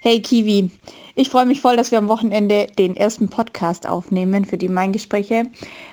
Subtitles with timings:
[0.00, 0.70] Hey Kiwi,
[1.14, 5.44] ich freue mich voll, dass wir am Wochenende den ersten Podcast aufnehmen für die Main-Gespräche.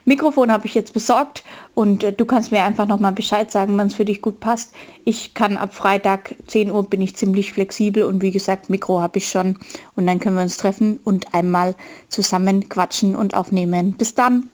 [0.03, 3.87] Mikrofon habe ich jetzt besorgt und äh, du kannst mir einfach nochmal Bescheid sagen, wann
[3.87, 4.73] es für dich gut passt.
[5.05, 9.19] Ich kann ab Freitag 10 Uhr bin ich ziemlich flexibel und wie gesagt, Mikro habe
[9.19, 9.57] ich schon
[9.95, 11.73] und dann können wir uns treffen und einmal
[12.09, 13.93] zusammen quatschen und aufnehmen.
[13.93, 14.49] Bis dann!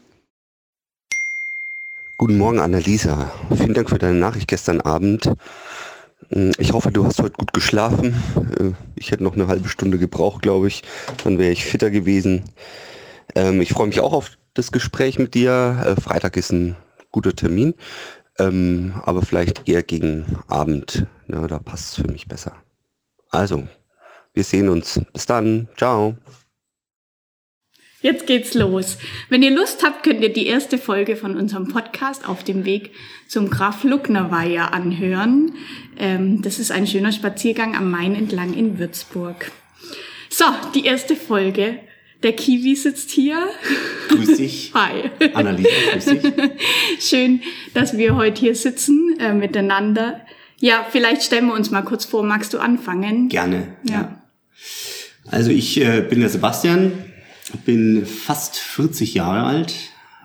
[2.17, 3.31] Guten Morgen, Annalisa.
[3.55, 5.31] Vielen Dank für deine Nachricht gestern Abend.
[6.27, 8.13] Hm, ich hoffe, du hast heute gut geschlafen.
[8.59, 10.83] Äh, ich hätte noch eine halbe Stunde gebraucht, glaube ich.
[11.23, 12.43] Dann wäre ich fitter gewesen.
[13.35, 15.83] Ähm, ich freue mich auch auf das Gespräch mit dir.
[15.85, 16.75] Äh, Freitag ist ein
[17.11, 17.73] guter Termin,
[18.37, 21.07] ähm, aber vielleicht eher gegen Abend.
[21.27, 22.53] da passt es für mich besser.
[23.29, 23.67] Also,
[24.33, 25.01] wir sehen uns.
[25.13, 25.69] Bis dann.
[25.77, 26.15] Ciao.
[28.01, 28.97] Jetzt geht's los.
[29.27, 32.91] Wenn ihr Lust habt, könnt ihr die erste Folge von unserem Podcast auf dem Weg
[33.27, 35.53] zum Graf Luckner Weiher anhören.
[35.97, 39.51] Ähm, das ist ein schöner Spaziergang am Main entlang in Würzburg.
[40.29, 41.79] So, die erste Folge.
[42.23, 43.47] Der Kiwi sitzt hier.
[44.09, 44.71] Grüß dich.
[44.73, 45.09] Hi.
[45.33, 46.33] Annalisa, grüß dich.
[47.01, 47.41] Schön,
[47.73, 50.21] dass wir heute hier sitzen äh, miteinander.
[50.59, 52.23] Ja, vielleicht stellen wir uns mal kurz vor.
[52.23, 53.27] Magst du anfangen?
[53.27, 53.75] Gerne.
[53.83, 53.93] Ja.
[53.93, 54.21] ja.
[55.31, 56.91] Also ich äh, bin der Sebastian,
[57.57, 59.75] bin fast 40 Jahre alt,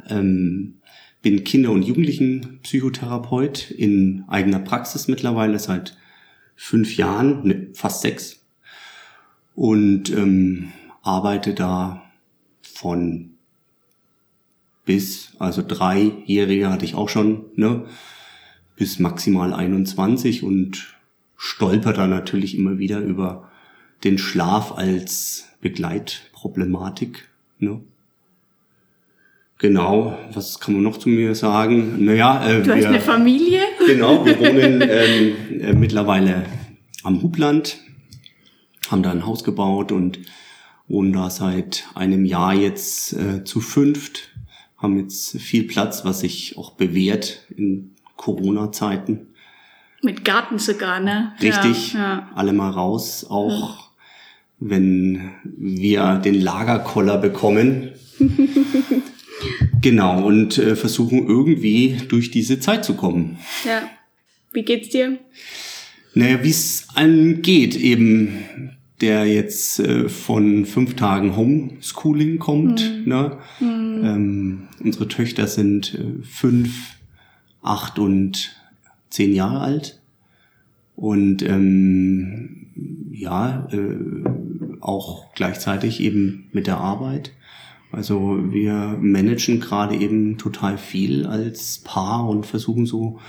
[0.09, 0.81] ähm,
[1.23, 5.97] bin Kinder- und Jugendlichenpsychotherapeut in eigener Praxis mittlerweile seit
[6.55, 8.45] fünf Jahren, ne, fast sechs.
[9.55, 12.03] Und ähm, arbeite da
[12.63, 13.31] von
[14.85, 17.87] bis, also dreijährige hatte ich auch schon, ne,
[18.77, 20.95] bis maximal 21 und
[21.37, 23.51] stolper da natürlich immer wieder über
[24.03, 25.49] den Schlaf als
[26.45, 27.29] Begleitproblematik.
[27.59, 27.81] Ne?
[29.59, 32.05] Genau, was kann man noch zu mir sagen?
[32.05, 33.61] Naja, äh, du wir, hast eine Familie?
[33.87, 36.45] Genau, wir wohnen ähm, äh, mittlerweile
[37.03, 37.79] am Hubland,
[38.91, 40.19] haben da ein Haus gebaut und
[40.89, 44.31] wohnen da seit einem Jahr jetzt äh, zu fünft,
[44.77, 49.29] haben jetzt viel Platz, was sich auch bewährt in Corona-Zeiten.
[50.03, 51.33] Mit Garten sogar, ne?
[51.41, 52.31] Richtig, ja, ja.
[52.35, 53.84] alle mal raus, auch
[54.61, 57.91] wenn wir den Lagerkoller bekommen.
[59.81, 63.39] genau, und äh, versuchen irgendwie durch diese Zeit zu kommen.
[63.65, 63.83] Ja.
[64.53, 65.19] Wie geht's dir?
[66.15, 66.87] Naja, wie es
[67.43, 68.45] geht, eben
[69.01, 72.81] der jetzt äh, von fünf Tagen Homeschooling kommt.
[72.81, 73.09] Mhm.
[73.09, 73.39] Ne?
[73.61, 74.05] Mhm.
[74.05, 76.97] Ähm, unsere Töchter sind äh, fünf,
[77.61, 78.57] acht und
[79.11, 80.01] zehn Jahre alt.
[80.97, 83.97] Und ähm, ja, äh,
[84.85, 87.33] auch gleichzeitig eben mit der Arbeit.
[87.91, 93.21] Also wir managen gerade eben total viel als Paar und versuchen so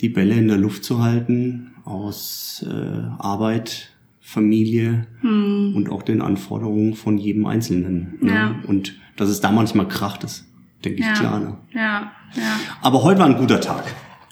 [0.00, 3.90] die Bälle in der Luft zu halten aus äh, Arbeit,
[4.20, 5.74] Familie hm.
[5.74, 8.18] und auch den Anforderungen von jedem Einzelnen.
[8.20, 8.32] Ne?
[8.32, 8.54] Ja.
[8.66, 10.46] Und dass es da manchmal kracht ist,
[10.84, 11.12] denke ich ja.
[11.14, 11.40] klar.
[11.40, 11.58] Ne?
[11.72, 12.60] Ja, ja.
[12.82, 13.84] Aber heute war ein guter Tag.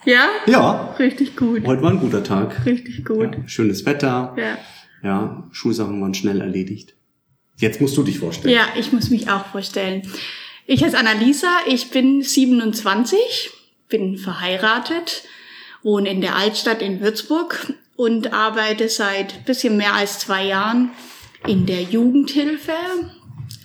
[0.05, 0.27] Ja?
[0.47, 0.95] Ja.
[0.99, 1.67] Richtig gut.
[1.67, 2.67] Heute war ein guter Tag.
[2.67, 3.37] Richtig gut.
[3.37, 4.35] Ja, schönes Wetter.
[4.37, 4.59] Ja.
[5.03, 6.95] Ja, Schulsachen waren schnell erledigt.
[7.57, 8.55] Jetzt musst du dich vorstellen.
[8.55, 10.03] Ja, ich muss mich auch vorstellen.
[10.67, 13.51] Ich heiße Annalisa, ich bin 27,
[13.89, 15.25] bin verheiratet,
[15.83, 20.91] wohne in der Altstadt in Würzburg und arbeite seit bisschen mehr als zwei Jahren
[21.47, 22.73] in der Jugendhilfe.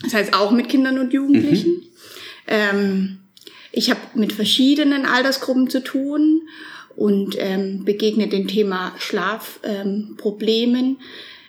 [0.03, 1.72] Das heißt auch mit Kindern und Jugendlichen.
[1.72, 1.84] Mhm.
[2.47, 3.20] Ähm,
[3.72, 6.42] ich habe mit verschiedenen Altersgruppen zu tun
[6.97, 10.97] und ähm, begegne dem Thema Schlafproblemen,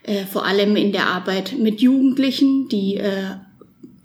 [0.04, 3.30] ähm, äh, vor allem in der Arbeit mit Jugendlichen, die äh,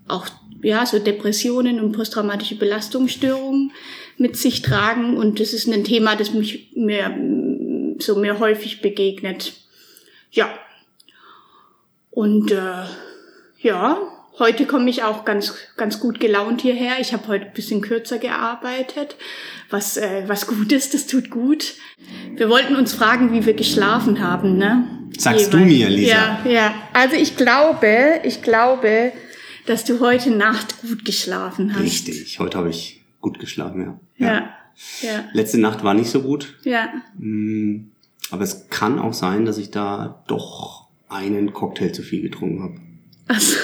[0.08, 0.26] auch
[0.62, 3.72] ja so Depressionen und posttraumatische Belastungsstörungen
[4.16, 5.18] mit sich tragen.
[5.18, 7.14] Und das ist ein Thema, das mich mir
[7.98, 9.52] so mir häufig begegnet.
[10.32, 10.48] Ja.
[12.10, 12.84] Und äh,
[13.60, 13.98] ja,
[14.38, 16.94] Heute komme ich auch ganz, ganz gut gelaunt hierher.
[17.00, 19.16] Ich habe heute ein bisschen kürzer gearbeitet,
[19.70, 21.74] was, äh, was gut ist, das tut gut.
[22.34, 24.88] Wir wollten uns fragen, wie wir geschlafen haben, ne?
[25.16, 25.50] Sagst Jeweils.
[25.50, 26.40] du mir, Lisa?
[26.44, 26.74] Ja, ja.
[26.92, 29.12] Also ich glaube, ich glaube,
[29.66, 31.82] dass du heute Nacht gut geschlafen hast.
[31.82, 34.26] Richtig, heute habe ich gut geschlafen, ja.
[34.26, 34.34] ja.
[35.00, 35.08] Ja.
[35.08, 35.24] ja.
[35.32, 36.58] Letzte Nacht war nicht so gut.
[36.64, 36.88] Ja.
[37.16, 37.92] Mm,
[38.32, 42.80] aber es kann auch sein, dass ich da doch einen Cocktail zu viel getrunken habe.
[43.28, 43.56] Ach so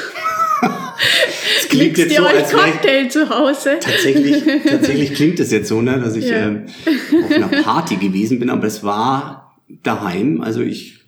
[1.71, 3.79] klingt jetzt so, als Cocktail zu Hause.
[3.81, 6.49] Tatsächlich, tatsächlich klingt es jetzt so, ne, dass ich ja.
[6.49, 6.67] ähm,
[7.25, 10.41] auf einer Party gewesen bin, aber es war daheim.
[10.41, 11.01] Also ich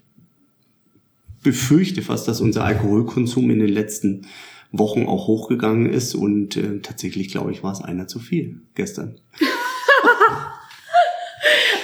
[1.42, 4.26] befürchte fast, dass unser Alkoholkonsum in den letzten
[4.70, 9.20] Wochen auch hochgegangen ist und äh, tatsächlich glaube ich war es einer zu viel gestern.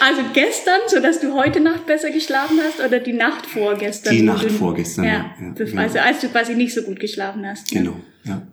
[0.01, 4.15] Also gestern, so dass du heute Nacht besser geschlafen hast oder die Nacht vorgestern?
[4.15, 6.07] Die Nacht vorgestern, Ja, ja, ja, also genau.
[6.07, 7.71] als du quasi nicht so gut geschlafen hast.
[7.71, 8.47] Genau, ja.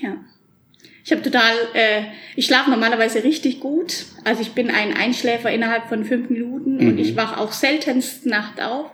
[0.00, 0.16] Ja.
[1.04, 2.02] Ich habe total, äh,
[2.34, 4.06] ich schlafe normalerweise richtig gut.
[4.24, 8.60] Also ich bin ein Einschläfer innerhalb von fünf Minuten und ich wache auch seltenst Nacht
[8.60, 8.90] auf.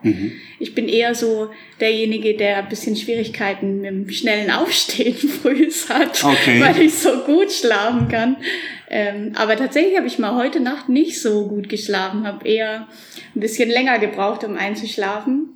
[0.59, 1.49] Ich bin eher so
[1.81, 6.61] derjenige, der ein bisschen Schwierigkeiten mit dem schnellen Aufstehen früh hat, Okay.
[6.61, 8.37] weil ich so gut schlafen kann.
[8.91, 12.89] Ähm, aber tatsächlich habe ich mal heute Nacht nicht so gut geschlafen, habe eher
[13.35, 15.49] ein bisschen länger gebraucht, um einzuschlafen.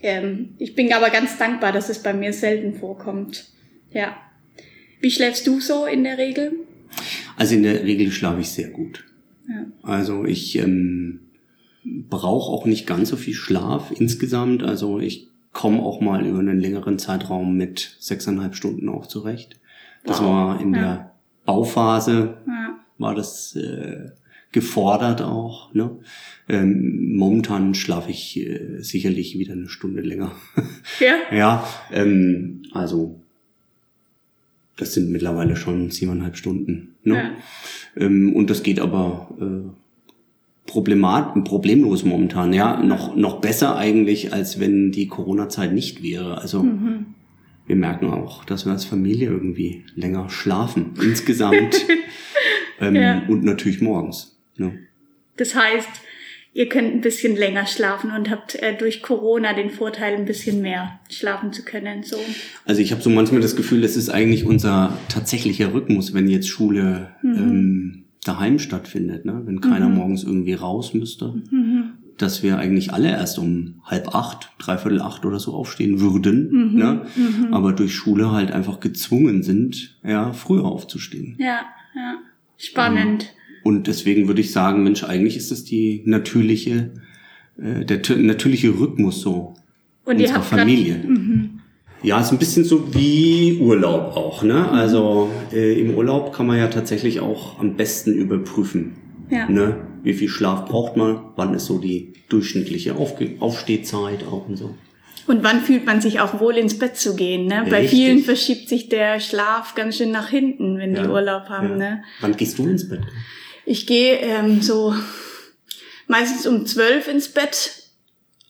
[0.00, 3.44] Ähm, ich bin aber ganz dankbar, dass es bei mir selten vorkommt.
[3.92, 4.16] Ja.
[5.04, 6.52] Wie schläfst du so in der Regel?
[7.36, 9.04] Also in der Regel schlafe ich sehr gut.
[9.46, 9.66] Ja.
[9.82, 11.20] Also ich ähm,
[11.84, 14.62] brauche auch nicht ganz so viel Schlaf insgesamt.
[14.62, 19.60] Also ich komme auch mal über einen längeren Zeitraum mit sechseinhalb Stunden auch zurecht.
[20.06, 20.26] Das Wow.
[20.26, 20.80] war in Ja.
[20.80, 21.14] der
[21.44, 22.78] Bauphase, Ja.
[22.96, 24.08] war das äh,
[24.52, 25.74] gefordert auch.
[25.74, 25.98] Ne?
[26.48, 30.32] Ähm, momentan schlafe ich äh, sicherlich wieder eine Stunde länger.
[30.98, 31.16] Ja.
[31.36, 33.20] ja, ähm, also
[34.76, 36.94] das sind mittlerweile schon siebeneinhalb Stunden.
[37.04, 37.14] Ne?
[37.16, 37.30] Ja.
[37.96, 39.70] Ähm, und das geht aber äh,
[40.66, 42.52] problemat problemlos momentan.
[42.52, 46.38] Ja, noch, noch besser eigentlich, als wenn die Corona-Zeit nicht wäre.
[46.38, 47.06] Also Mhm.
[47.66, 50.92] wir merken auch, dass wir als Familie irgendwie länger schlafen.
[51.02, 51.84] Insgesamt.
[52.80, 53.22] ähm, Ja.
[53.28, 54.36] Und natürlich morgens.
[54.56, 54.78] Ne?
[55.36, 55.88] Das heißt,
[56.54, 60.62] ihr könnt ein bisschen länger schlafen und habt äh, durch Corona den Vorteil, ein bisschen
[60.62, 62.04] mehr schlafen zu können.
[62.04, 62.16] So.
[62.64, 66.48] Also ich habe so manchmal das Gefühl, das ist eigentlich unser tatsächlicher Rhythmus, wenn jetzt
[66.48, 69.42] Schule ähm, daheim stattfindet, ne?
[69.44, 71.42] wenn keiner morgens irgendwie raus müsste,
[72.16, 77.06] dass wir eigentlich alle erst um halb acht, dreiviertel acht oder so aufstehen würden, ne?
[77.50, 81.36] aber durch Schule halt einfach gezwungen sind, ja, früher aufzustehen.
[81.38, 81.62] Ja,
[81.94, 82.18] ja.
[82.56, 83.34] Spannend.
[83.64, 86.90] Und deswegen würde ich sagen, Mensch, eigentlich ist das die natürliche,
[87.60, 89.54] äh, der natürliche Rhythmus so
[90.04, 91.00] Und unserer Familie.
[92.02, 94.42] Ja, ist ein bisschen so wie Urlaub auch.
[94.42, 94.70] Ne?
[94.70, 98.92] Also äh, im Urlaub kann man ja tatsächlich auch am besten überprüfen,
[99.30, 99.48] Ja.
[99.48, 99.76] ne?
[100.02, 104.74] wie viel Schlaf braucht man, wann ist so die durchschnittliche Aufge Aufstehzeit auch und so.
[105.26, 107.46] Und wann fühlt man sich auch wohl ins Bett zu gehen?
[107.46, 107.64] Ne?
[107.70, 107.98] Bei Richtig.
[107.98, 111.70] vielen verschiebt sich der Schlaf ganz schön nach hinten, wenn die Ja, Urlaub haben.
[111.70, 111.76] ja.
[111.76, 112.02] Ne?
[112.20, 113.00] Wann gehst du ins Bett?
[113.66, 114.94] Ich gehe ähm, so
[116.06, 117.82] meistens um zwölf ins Bett.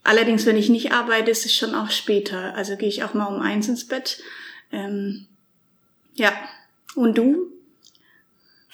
[0.03, 2.55] Allerdings, wenn ich nicht arbeite, ist es schon auch später.
[2.55, 4.21] Also gehe ich auch mal um eins ins Bett.
[4.73, 5.27] Ähm,
[6.15, 6.33] ja.
[6.95, 7.51] Und du?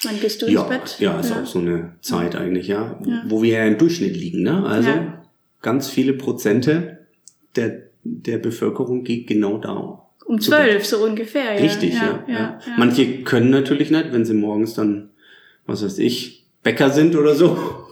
[0.03, 0.97] Wann gehst du ja, ins Bett?
[0.99, 4.43] ja, ist auch so eine Zeit eigentlich, ja, wo wir ja im Durchschnitt liegen.
[4.43, 4.65] Ne?
[4.65, 5.23] Also Ja.
[5.61, 7.07] ganz viele Prozente
[7.55, 10.07] der, der Bevölkerung geht genau da.
[10.25, 11.55] Um zwölf, so ungefähr.
[11.55, 11.61] Ja.
[11.61, 15.10] Richtig, ja, ja, Manche können natürlich nicht, wenn sie morgens dann,
[15.71, 17.87] was weiß ich, Bäcker sind oder so.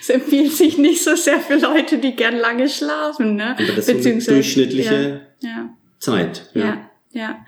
[0.00, 3.34] Es empfiehlt sich nicht so sehr für Leute, die gern lange schlafen.
[3.36, 3.56] Ne?
[3.58, 5.70] Aber das ist so eine Beziehungsweise- durchschnittliche Ja, ja.
[5.98, 6.50] Zeit.
[6.54, 6.64] Ja.
[6.64, 7.46] Ja, ja.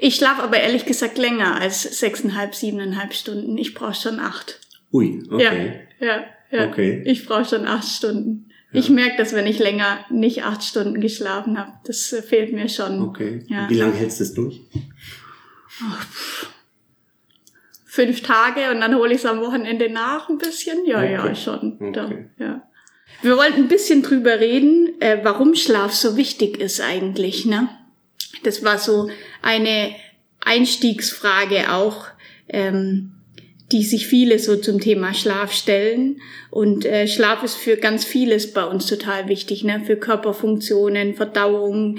[0.00, 3.56] Ich schlafe aber ehrlich gesagt länger als sechseinhalb, siebeneinhalb Stunden.
[3.58, 4.58] Ich brauche schon acht.
[4.92, 5.80] Ui, okay.
[6.00, 6.68] Ja, ja, ja.
[6.68, 7.02] Okay.
[7.06, 8.48] Ich brauche schon acht Stunden.
[8.72, 11.72] Ich merke das, wenn ich länger nicht acht Stunden geschlafen habe.
[11.86, 13.00] Das fehlt mir schon.
[13.02, 13.44] Okay.
[13.48, 13.70] Ja.
[13.70, 14.60] Wie lange hältst du es durch?
[17.94, 20.84] Fünf Tage und dann hole ich es am Wochenende nach ein bisschen.
[20.84, 21.12] Ja, Okay.
[21.12, 21.78] ja, schon.
[21.80, 22.26] Okay.
[22.40, 22.68] Ja.
[23.22, 27.46] Wir wollten ein bisschen drüber reden, äh, warum Schlaf so wichtig ist eigentlich.
[27.46, 27.68] Ne?
[28.42, 29.10] Das war so
[29.42, 29.94] eine
[30.44, 32.06] Einstiegsfrage auch,
[32.48, 33.12] ähm,
[33.70, 36.20] die sich viele so zum Thema Schlaf stellen.
[36.50, 39.82] Und äh, Schlaf ist für ganz vieles bei uns total wichtig, ne?
[39.86, 41.98] für Körperfunktionen, Verdauung,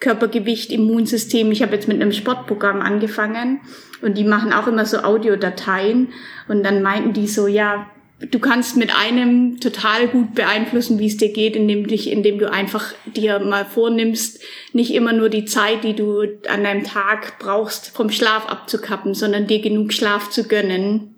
[0.00, 1.50] Körpergewicht, Immunsystem.
[1.52, 3.60] Ich habe jetzt mit einem Sportprogramm angefangen
[4.02, 6.08] und die machen auch immer so Audiodateien.
[6.48, 7.86] Und dann meinten die so, ja,
[8.20, 12.50] du kannst mit einem total gut beeinflussen, wie es dir geht, indem, dich, indem du
[12.50, 17.88] einfach dir mal vornimmst, nicht immer nur die Zeit, die du an deinem Tag brauchst,
[17.88, 21.13] vom Schlaf abzukappen, sondern dir genug Schlaf zu gönnen.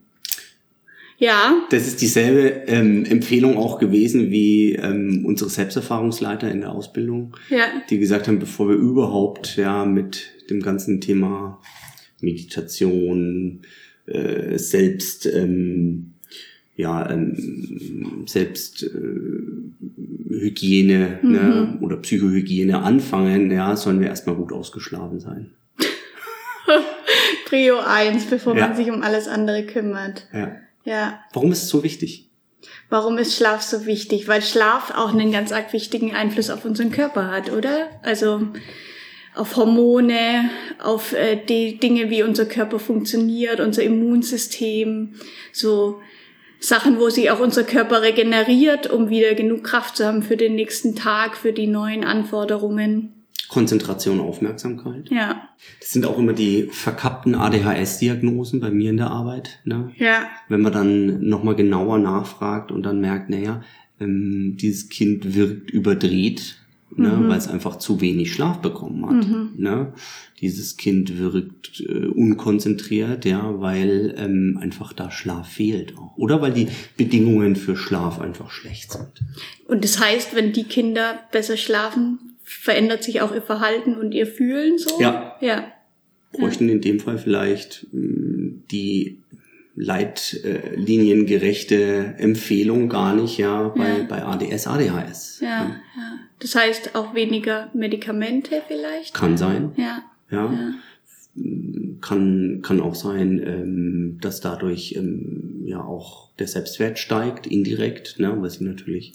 [1.18, 7.36] Ja, Das ist dieselbe ähm, Empfehlung auch gewesen wie ähm, unsere Selbsterfahrungsleiter in der Ausbildung,
[7.48, 11.60] ja, die gesagt haben, bevor wir überhaupt ja mit dem ganzen Thema
[12.20, 13.62] Meditation,
[14.06, 16.12] äh, Selbst, ähm,
[16.76, 18.88] ja, ähm, Selbst äh,
[20.28, 25.50] Hygiene ne, oder Psychohygiene anfangen, ja, sollen wir erstmal gut ausgeschlafen sein.
[27.46, 28.68] Prio 1, bevor Ja.
[28.68, 30.26] man sich um alles andere kümmert.
[30.32, 30.56] Ja.
[30.86, 31.20] Ja.
[31.32, 32.30] Warum ist es so wichtig?
[32.88, 34.28] Warum ist Schlaf so wichtig?
[34.28, 37.90] Weil Schlaf auch einen ganz arg wichtigen Einfluss auf unseren Körper hat, oder?
[38.02, 38.46] Also
[39.34, 45.14] auf Hormone, auf äh, die Dinge, wie unser Körper funktioniert, unser Immunsystem,
[45.52, 46.00] so
[46.60, 50.54] Sachen, wo sich auch unser Körper regeneriert, um wieder genug Kraft zu haben für den
[50.54, 53.15] nächsten Tag, für die neuen Anforderungen.
[53.48, 55.08] Konzentration, Aufmerksamkeit.
[55.10, 55.48] Ja.
[55.80, 59.60] Das sind auch immer die verkappten ADHS-Diagnosen bei mir in der Arbeit.
[59.64, 59.92] Ne?
[59.96, 60.28] Ja.
[60.48, 63.62] Wenn man dann nochmal genauer nachfragt und dann merkt, naja,
[64.00, 66.58] ähm, dieses Kind wirkt überdreht,
[66.94, 67.28] ne, Mhm.
[67.28, 69.58] weil es einfach zu wenig Schlaf bekommen hat.
[69.58, 69.92] Ne?
[70.40, 76.16] Dieses Kind wirkt äh, unkonzentriert, ja, weil ähm, einfach da Schlaf fehlt auch.
[76.16, 79.08] Oder weil die Bedingungen für Schlaf einfach schlecht sind.
[79.66, 82.18] Und das heißt, wenn die Kinder besser schlafen,
[82.60, 85.00] verändert sich auch ihr Verhalten und ihr Fühlen so?
[85.00, 85.36] Ja.
[85.40, 85.64] Ja.
[86.32, 89.18] bräuchten in dem Fall vielleicht mh, die
[89.78, 94.04] leitliniengerechte Empfehlung gar nicht, ja, bei, Ja.
[94.08, 95.40] bei ADS, ADHS.
[95.40, 96.18] Ja, ja.
[96.38, 99.14] Das heißt auch weniger Medikamente vielleicht?
[99.14, 100.02] Kann sein, Ja.
[100.30, 100.52] ja.
[100.52, 100.74] Ja.
[102.00, 108.34] Kann, kann auch sein, ähm, dass dadurch ähm, ja auch der Selbstwert steigt, indirekt, ne,
[108.40, 109.12] weil sie natürlich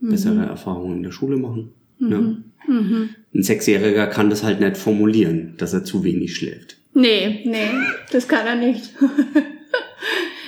[0.00, 1.70] bessere Erfahrungen in der Schule machen.
[2.08, 2.44] Ne?
[2.66, 3.10] Mhm.
[3.34, 6.76] Ein Sechsjähriger kann das halt nicht formulieren, dass er zu wenig schläft.
[6.94, 7.70] Nee, nee,
[8.10, 8.90] das kann er nicht.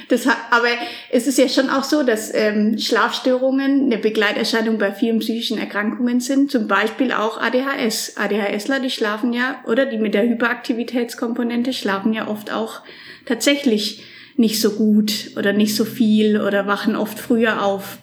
[0.09, 0.69] Das, aber
[1.11, 6.21] es ist ja schon auch so, dass ähm, Schlafstörungen eine Begleiterscheinung bei vielen psychischen Erkrankungen
[6.21, 8.17] sind, zum Beispiel auch ADHS.
[8.17, 12.83] ADHSler, die schlafen ja, oder die mit der Hyperaktivitätskomponente schlafen ja oft auch
[13.25, 14.05] tatsächlich
[14.37, 17.99] nicht so gut oder nicht so viel oder wachen oft früher auf.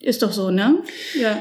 [0.00, 0.82] Ist doch so, ne?
[1.20, 1.38] Ja.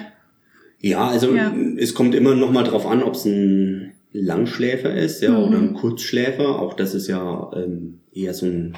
[0.82, 1.54] Ja, also Ja.
[1.78, 5.70] es kommt immer noch mal drauf an, ob es ein Langschläfer ist, ja, oder Mhm.
[5.70, 6.60] ein Kurzschläfer.
[6.60, 8.76] Auch das ist ja ähm, eher so ein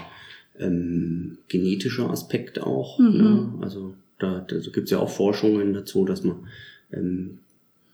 [0.60, 2.98] ähm, genetischer Aspekt auch.
[3.00, 3.18] Mhm.
[3.18, 3.54] Ne?
[3.62, 6.48] Also da, da gibt's ja auch Forschungen dazu, dass man
[6.92, 7.40] ähm,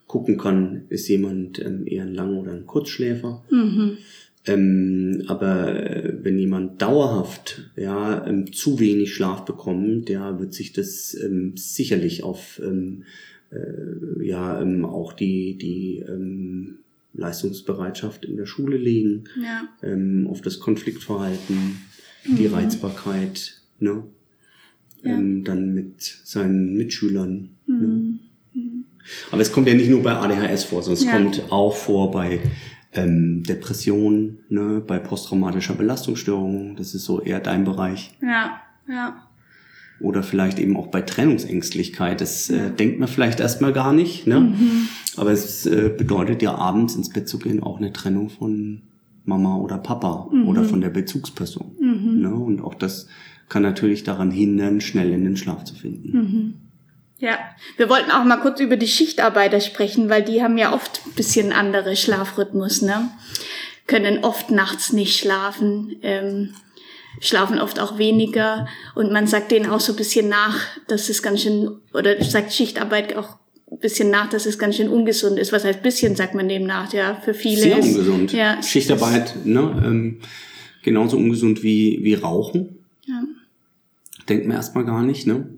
[0.06, 3.42] gucken kann, ist jemand ähm, eher ein Lang- oder ein Kurzschläfer.
[3.50, 3.98] Mhm.
[4.46, 10.72] Ähm, aber äh, wenn jemand dauerhaft ja ähm, zu wenig Schlaf bekommt, der wird sich
[10.72, 13.04] das ähm, sicherlich auf ähm,
[13.54, 16.78] äh, ja ähm, auch die die ähm,
[17.14, 19.68] Leistungsbereitschaft in der Schule legen, Ja.
[19.82, 21.76] ähm, auf das Konfliktverhalten,
[22.26, 24.02] die Reizbarkeit, ne?
[25.02, 25.10] Ja.
[25.12, 27.50] Ähm, dann mit seinen Mitschülern.
[27.66, 27.76] Ne?
[28.54, 28.84] Mhm.
[29.30, 31.12] Aber es kommt ja nicht nur bei ADHS vor, sondern es Ja.
[31.12, 32.40] kommt auch vor bei
[32.94, 38.12] ähm, Depressionen, ne, bei posttraumatischer Belastungsstörung, das ist so eher dein Bereich.
[38.22, 38.60] Ja.
[38.88, 39.28] Ja.
[40.00, 42.20] Oder vielleicht eben auch bei Trennungsängstlichkeit.
[42.20, 44.40] Das äh, denkt man vielleicht erstmal gar nicht, ne?
[44.40, 44.88] Mhm.
[45.16, 48.82] Aber es äh, bedeutet ja abends ins Bett zu gehen auch eine Trennung von
[49.24, 50.48] Mama oder Papa Mhm.
[50.48, 51.76] oder von der Bezugsperson.
[52.20, 52.34] Ne?
[52.34, 53.06] Und auch das
[53.48, 56.60] kann natürlich daran hindern, schnell in den Schlaf zu finden.
[57.18, 57.38] Ja,
[57.76, 61.12] wir wollten auch mal kurz über die Schichtarbeiter sprechen, weil die haben ja oft ein
[61.14, 63.08] bisschen andere Schlafrhythmus, ne?
[63.86, 66.50] Können oft nachts nicht schlafen, ähm,
[67.20, 71.22] schlafen oft auch weniger und man sagt denen auch so ein bisschen nach, dass es
[71.22, 73.36] ganz schön, oder sagt Schichtarbeit auch
[73.70, 75.52] ein bisschen nach, dass es ganz schön ungesund ist.
[75.52, 77.60] Was heißt bisschen, sagt man dem nach, ja, für viele.
[77.60, 78.32] Sehr ist- ungesund.
[78.32, 80.18] Ja, Schichtarbeit, ne, ähm,
[80.82, 82.76] genauso ungesund wie, wie Rauchen.
[83.06, 83.22] Ja.
[84.28, 85.48] Denkt man erstmal gar nicht, ne?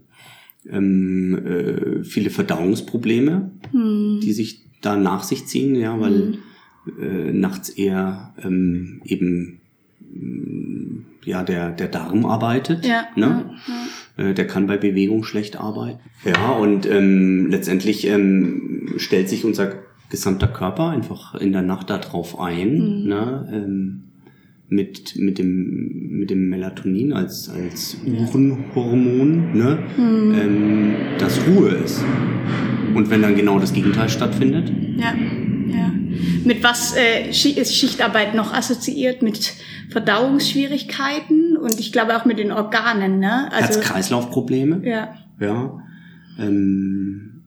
[0.68, 4.20] Ähm, äh, viele Verdauungsprobleme, Hm.
[4.22, 6.38] die sich da nach sich ziehen, ja, weil
[7.00, 9.60] äh, nachts eher ähm, eben
[11.24, 13.44] ja der der Darm arbeitet, Ja, ne?
[14.16, 15.98] Äh, Der kann bei Bewegung schlecht arbeiten.
[16.24, 19.72] Ja, und ähm, letztendlich ähm, stellt sich unser
[20.08, 23.08] gesamter Körper einfach in der Nacht darauf ein, Mhm.
[23.08, 23.48] ne?
[23.52, 24.02] ähm,
[24.68, 29.78] mit, mit, dem, mit dem Melatonin als, als Uhrenhormon, ne?
[29.96, 30.34] Mhm.
[30.34, 32.04] ähm, dass Ruhe ist.
[32.94, 35.12] Und wenn dann genau das Gegenteil stattfindet, Ja, ja.
[36.46, 39.20] Mit was äh, ist Schichtarbeit noch assoziiert?
[39.20, 39.54] Mit
[39.90, 43.50] Verdauungsschwierigkeiten und ich glaube auch mit den Organen, ne?
[43.52, 45.80] Herz-Kreislauf-Probleme, ja, ja,
[46.38, 47.42] ähm,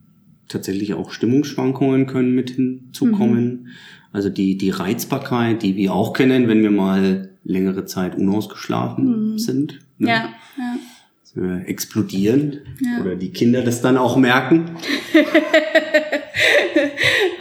[0.50, 3.70] tatsächlich auch Stimmungsschwankungen können mit hinzukommen.
[4.12, 9.80] Also die, die Reizbarkeit, die wir auch kennen, wenn wir mal längere Zeit unausgeschlafen sind.
[9.98, 10.10] ne?
[10.10, 11.60] ja, ja.
[11.66, 13.02] Explodieren Ja.
[13.02, 14.72] oder die Kinder das dann auch merken.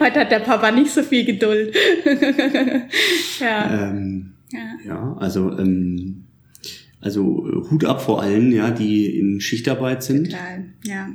[0.01, 1.75] Heute hat der Papa nicht so viel Geduld.
[3.41, 6.25] ja, Ähm, ja, ja, also ähm,
[7.01, 10.65] also Hut ab vor allen, ja, die in Schichtarbeit sind, total.
[10.85, 11.09] Ja,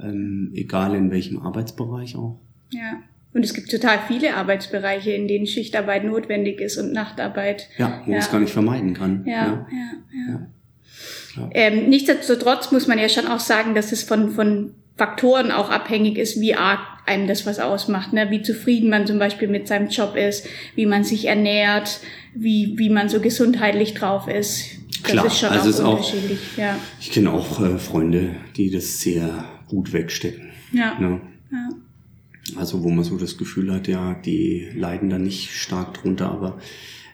[0.00, 2.38] ähm, egal in welchem Arbeitsbereich auch.
[2.70, 3.00] ja.
[3.32, 7.68] Und es gibt total viele Arbeitsbereiche, in denen Schichtarbeit notwendig ist und Nachtarbeit.
[7.76, 8.18] Ja, wo man Ja.
[8.20, 9.24] es gar nicht vermeiden kann.
[9.26, 10.30] Ja, ja, ja.
[10.32, 10.46] Ja.
[11.36, 11.50] Ja.
[11.52, 16.16] Ähm, nichtsdestotrotz muss man ja schon auch sagen, dass es von, von Faktoren auch abhängig
[16.16, 18.30] ist, wie arg einem das was ausmacht, ne?
[18.30, 22.00] wie zufrieden man zum Beispiel mit seinem Job ist, wie man sich ernährt,
[22.34, 24.64] wie, wie man so gesundheitlich drauf ist.
[25.02, 26.38] Klar, das ist schon also auch ist auch- unterschiedlich.
[26.56, 26.78] ja.
[27.00, 30.50] Ich kenne auch äh, Freunde, die das sehr gut wegstecken.
[30.72, 30.98] Ja.
[30.98, 31.20] Ne?
[31.52, 31.68] ja.
[32.56, 36.58] Also wo man so das Gefühl hat, ja, die leiden da nicht stark drunter, aber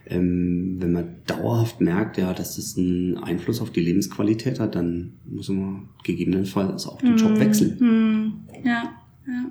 [0.07, 5.15] ähm, wenn man dauerhaft merkt, ja, dass das einen Einfluss auf die Lebensqualität hat, dann
[5.25, 7.79] muss man gegebenenfalls auch den Job wechseln.
[7.79, 8.33] Hm.
[8.65, 8.95] Ja.
[9.27, 9.51] ja.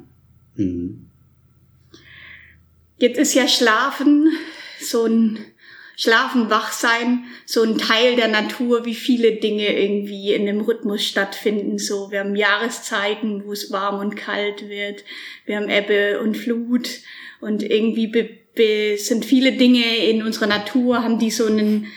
[0.56, 1.08] Mhm.
[2.98, 4.30] Jetzt ist ja Schlafen
[4.80, 5.40] so ein
[5.96, 11.78] Schlafen, Wachsein, so ein Teil der Natur, wie viele Dinge irgendwie in einem Rhythmus stattfinden.
[11.78, 15.04] So, wir haben Jahreszeiten, wo es warm und kalt wird.
[15.46, 16.90] Wir haben Ebbe und Flut.
[17.40, 18.08] Und irgendwie
[18.56, 21.88] sind viele Dinge in unserer Natur, haben die so einen,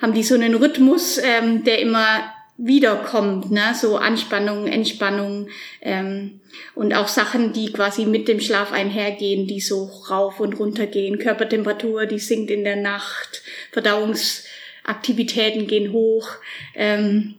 [0.00, 3.74] haben die so einen Rhythmus, ähm, der immer wiederkommt, ne?
[3.74, 5.48] so Anspannung, Entspannung
[5.80, 6.40] ähm,
[6.74, 11.18] und auch Sachen, die quasi mit dem Schlaf einhergehen, die so rauf und runter gehen.
[11.18, 16.28] Körpertemperatur, die sinkt in der Nacht, Verdauungsaktivitäten gehen hoch.
[16.74, 17.36] Ähm,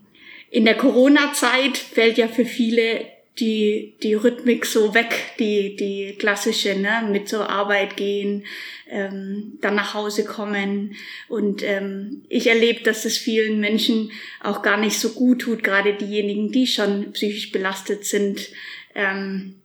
[0.49, 3.05] in der Corona-Zeit fällt ja für viele
[3.39, 8.45] die, die Rhythmik so weg, die, die klassische, ne, mit zur Arbeit gehen,
[8.89, 10.95] ähm, dann nach Hause kommen.
[11.29, 14.11] Und ähm, ich erlebe, dass es vielen Menschen
[14.41, 18.49] auch gar nicht so gut tut, gerade diejenigen, die schon psychisch belastet sind,
[18.95, 19.55] ähm,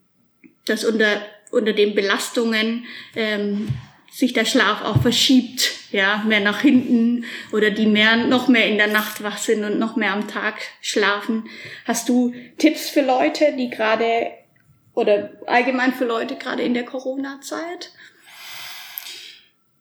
[0.65, 2.85] dass unter, unter den Belastungen
[3.17, 3.69] ähm,
[4.17, 8.79] sich der Schlaf auch verschiebt, ja, mehr nach hinten oder die mehr, noch mehr in
[8.79, 11.45] der Nacht wach sind und noch mehr am Tag schlafen.
[11.85, 14.29] Hast du Tipps für Leute, die gerade
[14.95, 17.93] oder allgemein für Leute gerade in der Corona-Zeit?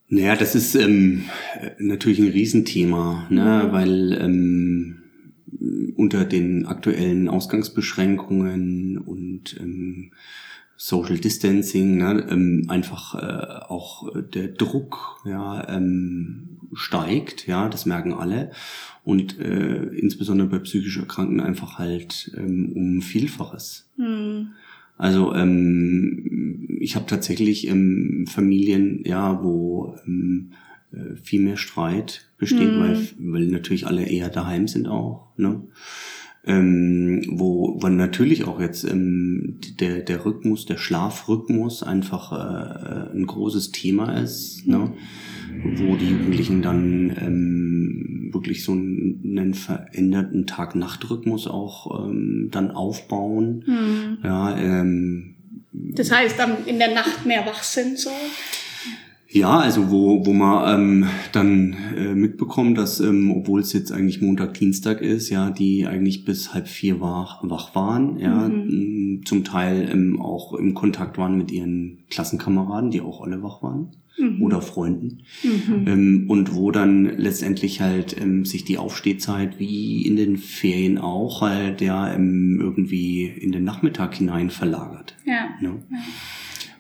[0.10, 1.30] Naja, das ist ähm,
[1.62, 3.70] äh, natürlich ein Riesenthema, ne?
[3.72, 5.04] weil ähm,
[5.96, 10.12] unter den aktuellen Ausgangsbeschränkungen und ähm,
[10.78, 18.14] Social Distancing ne, ähm, einfach äh, auch der Druck ja, ähm, steigt, ja, das merken
[18.14, 18.52] alle
[19.04, 23.90] und äh, insbesondere bei psychisch Erkrankten einfach halt ähm, um Vielfaches.
[23.98, 24.50] Hm.
[24.98, 30.52] Also ähm, ich habe tatsächlich ähm, Familien, ja, wo ähm,
[30.92, 32.80] äh, viel mehr Streit besteht, Mhm.
[32.80, 35.64] weil, weil natürlich alle eher daheim sind auch, ne?
[36.48, 43.26] Ähm, wo, wo natürlich auch jetzt ähm, der, der Rhythmus, der Schlafrhythmus einfach äh, ein
[43.26, 44.92] großes Thema ist, ne?
[45.78, 53.64] wo die Jugendlichen dann ähm, wirklich so einen, veränderten Tag-Nacht-Rhythmus auch ähm, dann aufbauen.
[53.66, 54.18] Hm.
[54.24, 55.36] Ja, ähm,
[55.72, 58.12] Das heißt, am- in der Nacht mehr wach sind so?
[59.36, 64.22] Ja, also wo, wo man ähm, dann äh, mitbekommt, dass, ähm, obwohl es jetzt eigentlich
[64.22, 69.24] Montag, Dienstag ist, ja, die eigentlich bis halb vier wach, wach waren, ja, Mhm.
[69.26, 73.96] zum Teil ähm, auch im Kontakt waren mit ihren Klassenkameraden, die auch alle wach waren.
[74.18, 74.42] Mhm.
[74.44, 75.24] Oder Freunden.
[75.44, 75.88] Mhm.
[75.88, 81.42] Ähm, und wo dann letztendlich halt ähm, sich die Aufstehzeit wie in den Ferien auch
[81.42, 85.18] halt ja ähm, irgendwie in den Nachmittag hinein verlagert.
[85.26, 85.50] Ja.
[85.60, 85.84] Ne?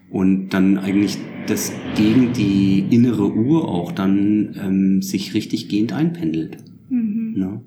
[0.09, 6.57] Und dann eigentlich das gegen die innere Uhr auch dann ähm, sich richtig gehend einpendelt.
[6.89, 7.33] Mhm.
[7.35, 7.61] Ne?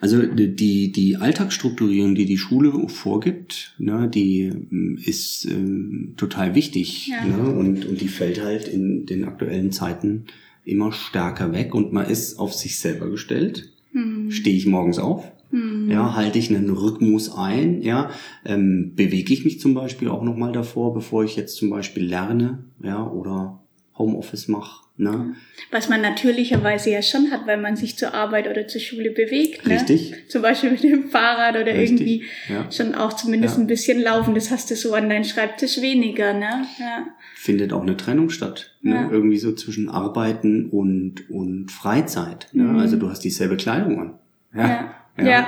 [0.00, 7.08] Also die, die Alltagsstrukturierung, die die Schule vorgibt, ne, die ähm, ist ähm, total wichtig.
[7.08, 7.24] Ja.
[7.24, 7.50] Ne?
[7.50, 10.24] Und, und die fällt halt in den aktuellen Zeiten
[10.64, 13.72] immer stärker weg und man ist auf sich selber gestellt.
[13.92, 14.30] Mhm.
[14.30, 15.30] Stehe ich morgens auf?
[15.52, 15.90] Mhm.
[15.90, 17.82] Ja, halte ich einen Rhythmus ein?
[17.82, 18.10] Ja,
[18.44, 22.04] ähm, bewege ich mich zum Beispiel auch noch mal davor, bevor ich jetzt zum Beispiel
[22.04, 23.60] lerne, ja, oder
[23.96, 24.82] Homeoffice mache.
[24.98, 25.34] Ne?
[25.70, 29.66] Was man natürlicherweise ja schon hat, weil man sich zur Arbeit oder zur Schule bewegt.
[29.66, 29.74] Ne?
[29.74, 30.14] Richtig.
[30.28, 32.70] Zum Beispiel mit dem Fahrrad oder Richtig, irgendwie ja.
[32.70, 33.62] schon auch zumindest Ja.
[33.62, 34.34] ein bisschen laufen.
[34.34, 36.66] Das hast du so an deinem Schreibtisch weniger, ne?
[36.78, 37.06] Ja.
[37.36, 38.76] Findet auch eine Trennung statt.
[38.82, 38.94] Ne?
[38.94, 39.10] Ja.
[39.10, 42.48] Irgendwie so zwischen Arbeiten und, und Freizeit.
[42.52, 42.64] Ne?
[42.64, 42.78] Mhm.
[42.78, 44.14] Also du hast dieselbe Kleidung an.
[44.54, 44.94] Ja.
[45.18, 45.46] Ja.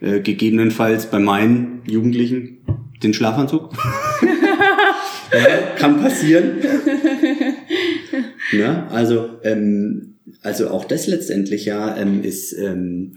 [0.00, 2.58] Äh, gegebenenfalls bei meinen Jugendlichen
[3.02, 3.72] den Schlafanzug.
[5.32, 6.58] ja, kann passieren.
[8.52, 8.86] ne?
[8.90, 13.14] Also, ähm, also auch das letztendlich ja ähm, ist ähm,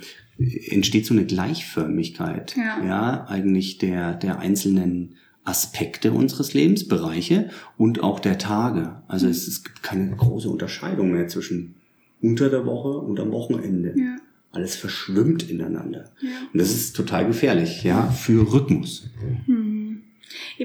[0.69, 2.83] entsteht so eine Gleichförmigkeit, Ja.
[2.85, 9.01] ja, eigentlich der der einzelnen Aspekte unseres Lebensbereiche und auch der Tage.
[9.07, 11.75] Also es, es gibt keine große Unterscheidung mehr zwischen
[12.21, 13.93] unter der Woche und am Wochenende.
[13.95, 14.17] Ja.
[14.51, 16.11] Alles verschwimmt ineinander.
[16.21, 16.29] Ja.
[16.51, 19.09] Und das ist total gefährlich, ja, für Rhythmus.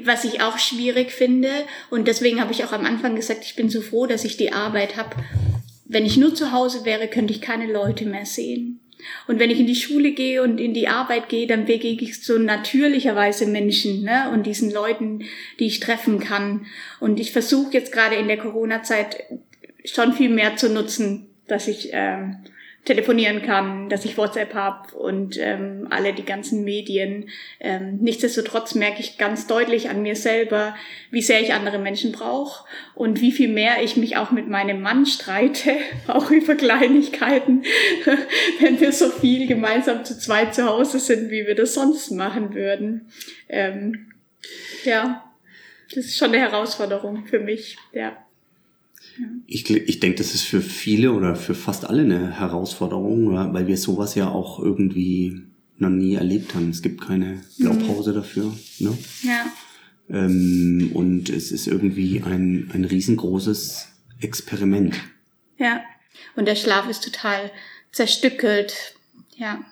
[0.05, 1.51] Was ich auch schwierig finde,
[1.91, 4.53] und deswegen habe ich auch am Anfang gesagt, ich bin so froh, dass ich die
[4.53, 5.17] Arbeit habe.
[5.85, 8.81] Wenn ich nur zu Hause wäre, könnte ich keine Leute mehr sehen.
[9.29, 12.25] Und wenn ich in die Schule gehe und in die Arbeit gehe, dann begegne ich
[12.25, 14.31] so natürlicherweise Menschen ne?
[14.33, 15.25] und diesen Leuten,
[15.61, 16.67] die ich treffen kann.
[16.99, 19.25] Und ich versuche jetzt gerade in der Corona-Zeit
[19.85, 22.39] schon viel mehr zu nutzen, dass ich ähm,
[22.87, 27.29] telefonieren kann, dass ich WhatsApp habe und ähm, alle die ganzen Medien.
[27.59, 30.75] Ähm, nichtsdestotrotz merke ich ganz deutlich an mir selber,
[31.11, 34.81] wie sehr ich andere Menschen brauche und wie viel mehr ich mich auch mit meinem
[34.81, 35.73] Mann streite,
[36.07, 37.65] auch über Kleinigkeiten,
[38.61, 42.55] wenn wir so viel gemeinsam zu zweit zu Hause sind, wie wir das sonst machen
[42.55, 43.11] würden.
[43.49, 44.13] Ähm,
[44.85, 45.25] ja,
[45.93, 48.17] das ist schon eine Herausforderung für mich, ja.
[49.47, 53.77] Ich, ich denke, das ist für viele oder für fast alle eine Herausforderung, weil wir
[53.77, 55.43] sowas ja auch irgendwie
[55.79, 56.71] noch nie erlebt haben.
[56.71, 58.15] Es gibt keine Blaupause mhm.
[58.15, 58.57] dafür.
[58.79, 58.99] Ne?
[59.23, 59.47] Ja.
[60.09, 63.89] Ähm, und es ist irgendwie ein, ein riesengroßes
[64.21, 64.97] Experiment.
[65.59, 65.81] Ja.
[66.35, 67.51] Und der Schlaf ist total
[67.93, 68.95] zerstückelt.
[69.37, 69.65] Ja.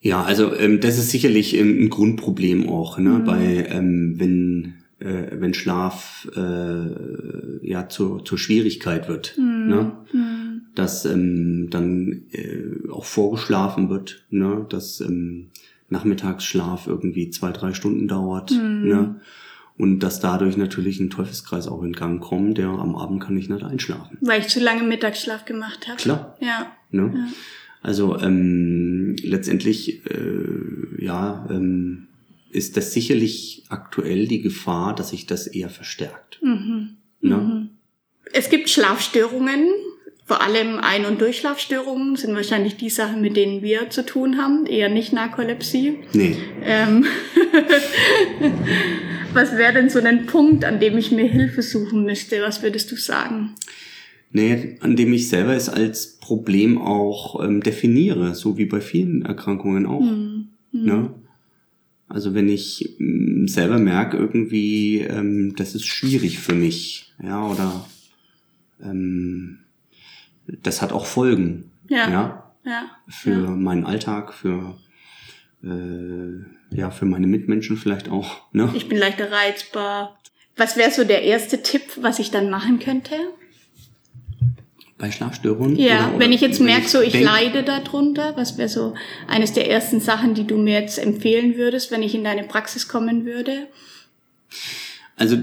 [0.00, 3.10] Ja, also ähm, das ist sicherlich ein Grundproblem auch, ne?
[3.10, 3.24] Mhm.
[3.24, 9.68] Bei ähm, wenn äh, wenn Schlaf äh, ja zur, zur Schwierigkeit wird, mhm.
[9.68, 9.92] ne?
[10.12, 10.62] Mhm.
[10.74, 14.66] dass ähm, dann äh, auch vorgeschlafen wird, ne?
[14.68, 15.48] dass ähm,
[15.88, 18.88] Nachmittagsschlaf irgendwie zwei, drei Stunden dauert, mhm.
[18.88, 19.20] ne?
[19.76, 23.48] Und dass dadurch natürlich ein Teufelskreis auch in Gang kommt, der am Abend kann ich
[23.48, 24.18] nicht einschlafen.
[24.20, 25.98] Weil ich zu lange Mittagsschlaf gemacht habe.
[25.98, 26.36] Klar.
[26.40, 26.72] Ja.
[26.90, 27.12] Ne?
[27.14, 27.26] ja.
[27.80, 32.08] Also ähm, letztendlich, äh, ja, ähm,
[32.50, 36.40] ist das sicherlich aktuell die Gefahr, dass sich das eher verstärkt.
[36.42, 36.96] Mhm.
[37.20, 37.36] Ne?
[37.36, 37.68] Mhm.
[38.32, 39.68] Es gibt Schlafstörungen,
[40.24, 44.66] vor allem Ein- und Durchschlafstörungen sind wahrscheinlich die Sachen, mit denen wir zu tun haben,
[44.66, 46.00] eher nicht Narkolepsie.
[46.12, 46.36] Nee.
[46.62, 47.06] Ähm
[49.32, 52.42] Was wäre denn so ein Punkt, an dem ich mir Hilfe suchen müsste?
[52.42, 53.54] Was würdest du sagen?
[54.30, 59.22] Nee, an dem ich selber es als Problem auch ähm, definiere, so wie bei vielen
[59.22, 60.00] Erkrankungen auch.
[60.00, 60.48] Mhm.
[60.72, 61.14] Ne?
[62.08, 67.86] Also wenn ich mm, selber merke irgendwie, ähm, das ist schwierig für mich, ja, oder
[68.82, 69.60] ähm,
[70.62, 73.50] das hat auch Folgen, ja, ja, ja für ja.
[73.50, 74.78] meinen Alltag, für
[75.62, 78.52] äh, ja, für meine Mitmenschen vielleicht auch.
[78.52, 78.70] Ne?
[78.74, 80.18] Ich bin leichter reizbar.
[80.56, 83.14] Was wäre so der erste Tipp, was ich dann machen könnte?
[84.98, 85.76] Bei Schlafstörungen?
[85.76, 88.94] Ja, oder, wenn ich jetzt merke, so ich denk, leide darunter, was wäre so
[89.26, 92.88] eines der ersten Sachen, die du mir jetzt empfehlen würdest, wenn ich in deine Praxis
[92.88, 93.68] kommen würde?
[95.16, 95.36] Also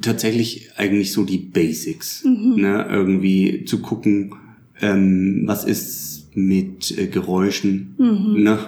[0.00, 2.60] tatsächlich eigentlich so die Basics, mhm.
[2.60, 2.86] ne?
[2.90, 4.34] irgendwie zu gucken,
[4.80, 8.42] ähm, was ist mit äh, Geräuschen, mhm.
[8.42, 8.58] ne?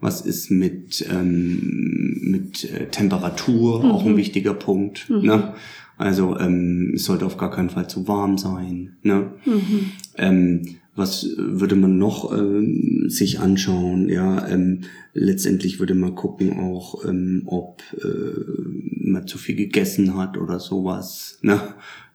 [0.00, 3.90] was ist mit ähm, mit äh, Temperatur, mhm.
[3.90, 5.26] auch ein wichtiger Punkt, mhm.
[5.26, 5.54] ne?
[5.96, 8.96] Also ähm, es sollte auf gar keinen Fall zu warm sein.
[9.02, 9.32] Ne?
[9.44, 9.92] Mhm.
[10.16, 10.62] Ähm,
[10.94, 14.08] was würde man noch ähm, sich anschauen?
[14.08, 14.82] Ja, ähm,
[15.12, 21.38] letztendlich würde man gucken auch, ähm, ob äh, man zu viel gegessen hat oder sowas.
[21.42, 21.60] Ne?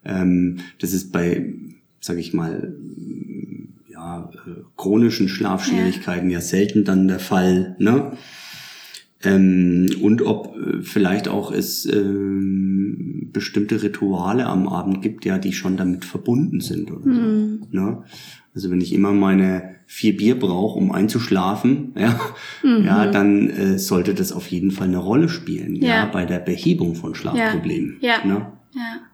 [0.03, 1.53] Ähm, das ist bei,
[1.99, 2.75] sag ich mal,
[3.91, 6.39] ja, äh, chronischen Schlafschwierigkeiten ja.
[6.39, 7.75] ja selten dann der Fall.
[7.79, 8.17] Ne?
[9.23, 15.53] Ähm, und ob äh, vielleicht auch es ähm, bestimmte Rituale am Abend gibt, ja, die
[15.53, 17.59] schon damit verbunden sind oder mhm.
[17.61, 17.67] so.
[17.77, 18.03] Ne?
[18.53, 22.19] Also wenn ich immer meine vier Bier brauche, um einzuschlafen, ja,
[22.63, 22.83] mhm.
[22.83, 26.39] ja, dann äh, sollte das auf jeden Fall eine Rolle spielen, ja, ja bei der
[26.39, 27.97] Behebung von Schlafproblemen.
[28.01, 28.19] Ja.
[28.19, 28.25] ja.
[28.25, 28.47] Ne?
[28.75, 29.10] ja.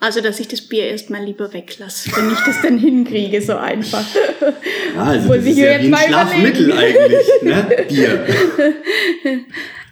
[0.00, 4.04] Also, dass ich das Bier erstmal lieber weglasse, wenn ich das dann hinkriege, so einfach.
[4.94, 7.86] Ja, also Muss das ist ja wie ein Schlafmittel eigentlich, ne?
[7.88, 8.26] Bier.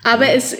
[0.04, 0.56] Aber es,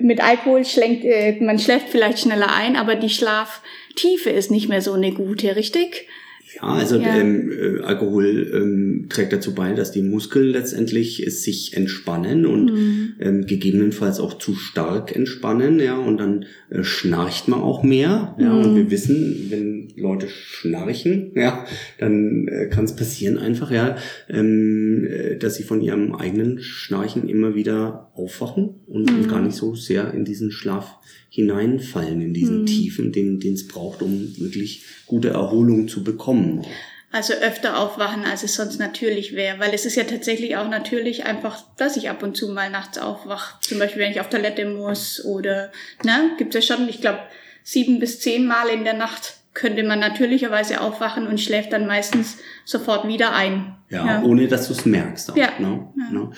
[0.00, 4.80] mit Alkohol schlägt, äh, man schläft vielleicht schneller ein, aber die Schlaftiefe ist nicht mehr
[4.80, 6.08] so eine gute, richtig?
[6.56, 7.16] Ja, also ja.
[7.16, 13.14] Ähm, äh, Alkohol ähm, trägt dazu bei, dass die Muskeln letztendlich sich entspannen und mhm.
[13.20, 18.52] ähm, gegebenenfalls auch zu stark entspannen, ja, und dann äh, schnarcht man auch mehr, ja,
[18.52, 18.64] mhm.
[18.64, 21.64] und wir wissen, wenn Leute schnarchen, ja,
[21.98, 23.96] dann äh, kann es passieren einfach, ja,
[24.28, 29.18] ähm, äh, dass sie von ihrem eigenen Schnarchen immer wieder aufwachen und, mhm.
[29.18, 30.98] und gar nicht so sehr in diesen Schlaf
[31.34, 32.66] hineinfallen, in diesen mhm.
[32.66, 36.64] Tiefen, den es braucht, um wirklich gute Erholung zu bekommen.
[37.10, 41.24] Also öfter aufwachen, als es sonst natürlich wäre, weil es ist ja tatsächlich auch natürlich
[41.26, 43.56] einfach, dass ich ab und zu mal nachts aufwache.
[43.62, 45.72] Zum Beispiel, wenn ich auf Toilette muss oder,
[46.04, 47.18] ne, gibt es ja schon, ich glaube,
[47.64, 52.38] sieben bis zehn Mal in der Nacht könnte man natürlicherweise aufwachen und schläft dann meistens
[52.64, 53.74] sofort wieder ein.
[53.90, 54.22] Ja, ja.
[54.22, 55.32] ohne dass du es merkst.
[55.32, 55.50] Auch, ja.
[55.58, 55.88] Ne?
[55.96, 56.10] ja.
[56.12, 56.30] Ne?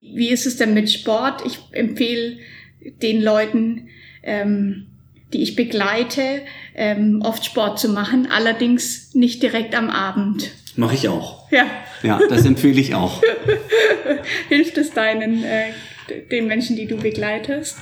[0.00, 1.44] Wie ist es denn mit Sport?
[1.46, 2.38] Ich empfehle
[2.80, 3.88] den Leuten,
[4.22, 4.86] ähm,
[5.32, 6.42] die ich begleite,
[6.74, 10.50] ähm, oft Sport zu machen, allerdings nicht direkt am Abend.
[10.76, 11.50] Mache ich auch.
[11.50, 11.66] Ja.
[12.02, 13.22] Ja, das empfehle ich auch.
[14.48, 15.70] Hilft es deinen, äh,
[16.30, 17.78] den Menschen, die du begleitest?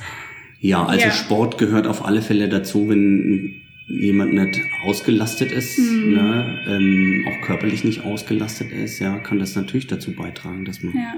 [0.59, 1.11] Ja, also ja.
[1.11, 6.13] Sport gehört auf alle Fälle dazu, wenn jemand nicht ausgelastet ist, mhm.
[6.13, 10.95] ne, ähm, auch körperlich nicht ausgelastet ist, ja, kann das natürlich dazu beitragen, dass man
[10.95, 11.15] ja.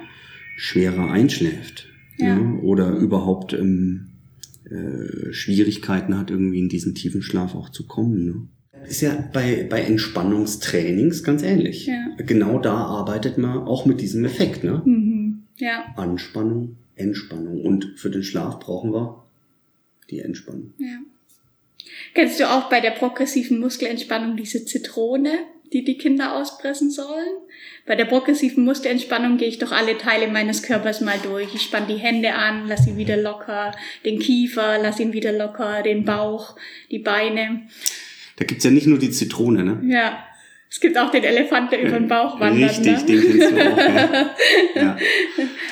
[0.56, 1.88] schwerer einschläft.
[2.18, 2.36] Ja.
[2.36, 4.11] Ne, oder überhaupt ähm,
[4.72, 8.26] äh, Schwierigkeiten hat, irgendwie in diesen tiefen Schlaf auch zu kommen.
[8.26, 8.48] Ne?
[8.88, 11.86] Ist ja bei, bei Entspannungstrainings ganz ähnlich.
[11.88, 12.16] Ja.
[12.18, 14.64] Genau da arbeitet man auch mit diesem Effekt.
[14.64, 14.82] Ne?
[14.86, 15.44] Mhm.
[15.58, 15.94] Ja.
[15.96, 17.62] Anspannung, Entspannung.
[17.62, 19.24] Und für den Schlaf brauchen wir
[20.10, 20.74] die Entspannung.
[20.78, 21.00] Ja.
[22.14, 25.32] Kennst du auch bei der progressiven Muskelentspannung diese Zitrone,
[25.74, 27.30] die die Kinder auspressen sollen?
[27.86, 31.54] Bei der progressiven Muskelentspannung gehe ich doch alle Teile meines Körpers mal durch.
[31.54, 33.72] Ich spanne die Hände an, lass ihn wieder locker,
[34.06, 36.56] den Kiefer, lass ihn wieder locker, den Bauch,
[36.90, 37.64] die Beine.
[38.38, 39.82] Da gibt's ja nicht nur die Zitrone, ne?
[39.86, 40.26] Ja.
[40.70, 42.70] Es gibt auch den Elefant, der über den Bauch wandert.
[42.70, 43.06] Richtig, ne?
[43.06, 43.78] den kennst du auch.
[43.78, 44.28] Ja.
[44.76, 44.98] ja.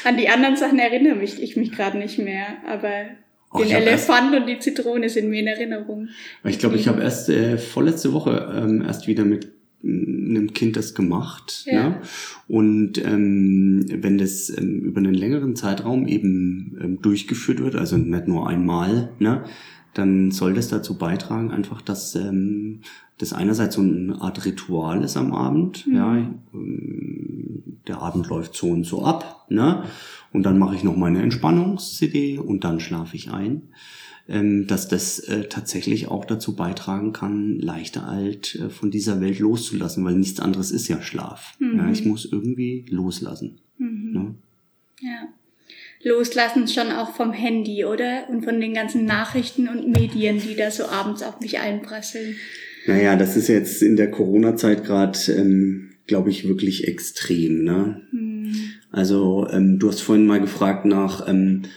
[0.04, 3.06] An die anderen Sachen erinnere mich ich mich gerade nicht mehr, aber
[3.52, 6.10] Och, den Elefant und die Zitrone sind mir in Erinnerung.
[6.44, 9.48] Ich glaube, ich habe erst äh, vorletzte Woche ähm, erst wieder mit
[9.84, 11.64] einem Kind das gemacht.
[11.66, 11.90] Ja.
[11.90, 12.02] Ne?
[12.48, 18.28] Und ähm, wenn das ähm, über einen längeren Zeitraum eben ähm, durchgeführt wird, also nicht
[18.28, 19.44] nur einmal, ne,
[19.94, 22.82] dann soll das dazu beitragen, einfach, dass ähm,
[23.18, 25.88] das einerseits so eine Art Ritual ist am Abend.
[25.88, 25.96] Mhm.
[25.96, 26.18] Ja,
[26.54, 29.84] ähm, der Abend läuft so und so ab, ne?
[30.32, 33.64] Und dann mache ich noch meine Entspannungs-CD und dann schlafe ich ein.
[34.32, 39.40] Ähm, dass das äh, tatsächlich auch dazu beitragen kann, leichter alt äh, von dieser Welt
[39.40, 41.58] loszulassen, weil nichts anderes ist ja Schlaf.
[41.58, 41.78] Mhm.
[41.78, 43.58] Ja, ich muss irgendwie loslassen.
[43.80, 44.12] Mhm.
[44.14, 44.36] Ne?
[45.02, 45.30] Ja.
[46.04, 48.30] Loslassen schon auch vom Handy, oder?
[48.30, 52.36] Und von den ganzen Nachrichten und Medien, die da so abends auf mich einprasseln.
[52.86, 57.64] Naja, das ist jetzt in der Corona-Zeit gerade, ähm, glaube ich, wirklich extrem.
[57.64, 58.02] Ne?
[58.12, 58.54] Mhm.
[58.92, 61.68] Also ähm, du hast vorhin mal gefragt nach, ähm, äh,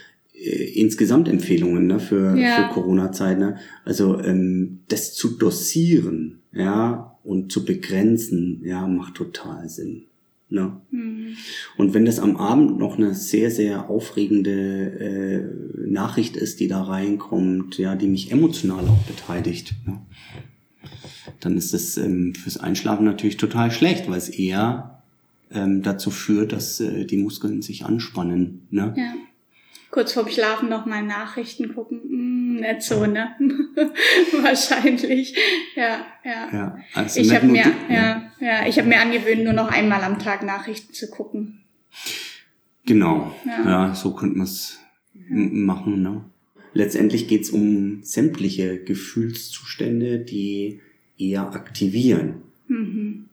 [0.43, 2.67] insgesamt Empfehlungen ne, für, ja.
[2.67, 3.39] für Corona-Zeit.
[3.39, 3.57] Ne?
[3.85, 10.03] Also ähm, das zu dosieren, ja, und zu begrenzen, ja, macht total Sinn.
[10.49, 10.81] Ne?
[10.91, 11.35] Mhm.
[11.77, 14.51] Und wenn das am Abend noch eine sehr, sehr aufregende
[14.99, 20.01] äh, Nachricht ist, die da reinkommt, ja, die mich emotional auch beteiligt, ne?
[21.39, 25.01] dann ist das ähm, fürs Einschlafen natürlich total schlecht, weil es eher
[25.51, 28.67] ähm, dazu führt, dass äh, die Muskeln sich anspannen.
[28.69, 28.93] Ne?
[28.97, 29.13] Ja
[29.93, 32.01] kurz vorm Schlafen noch mal Nachrichten gucken.
[32.01, 33.35] Hm, nicht so, ne?
[34.41, 35.35] Wahrscheinlich.
[35.75, 36.49] Ja, ja.
[36.51, 40.03] ja also ich habe mir, ja, ja, ja, ich habe mir angewöhnt, nur noch einmal
[40.03, 41.59] am Tag Nachrichten zu gucken.
[42.87, 43.35] Genau.
[43.45, 44.79] Ja, ja so könnte man es
[45.29, 46.25] machen, ne?
[46.73, 50.81] Letztendlich geht's um sämtliche Gefühlszustände, die
[51.19, 52.41] eher aktivieren.
[52.67, 53.29] Mhm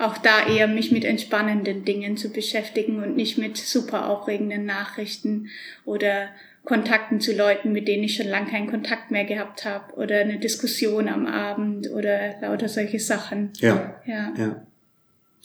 [0.00, 5.48] auch da eher mich mit entspannenden Dingen zu beschäftigen und nicht mit super aufregenden Nachrichten
[5.84, 6.28] oder
[6.64, 10.38] Kontakten zu Leuten, mit denen ich schon lange keinen Kontakt mehr gehabt habe oder eine
[10.38, 13.50] Diskussion am Abend oder lauter solche Sachen.
[13.60, 14.00] Ja.
[14.06, 14.32] Ja.
[14.36, 14.66] Ja.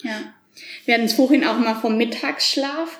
[0.02, 0.20] ja.
[0.84, 2.98] Wir hatten es vorhin auch mal vom Mittagsschlaf.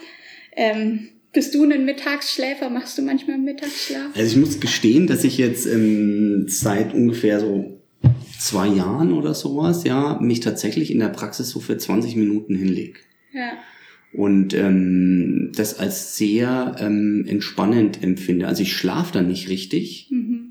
[0.57, 2.71] Ähm, bist du ein Mittagsschläfer?
[2.71, 4.17] Machst du manchmal einen Mittagsschlaf?
[4.17, 7.76] Also ich muss gestehen, dass ich jetzt ähm, seit ungefähr so
[8.39, 13.05] zwei Jahren oder sowas, ja, mich tatsächlich in der Praxis so für 20 Minuten hinleg.
[13.33, 13.53] Ja.
[14.13, 18.47] Und ähm, das als sehr ähm, entspannend empfinde.
[18.47, 20.09] Also ich schlafe dann nicht richtig.
[20.11, 20.46] Mhm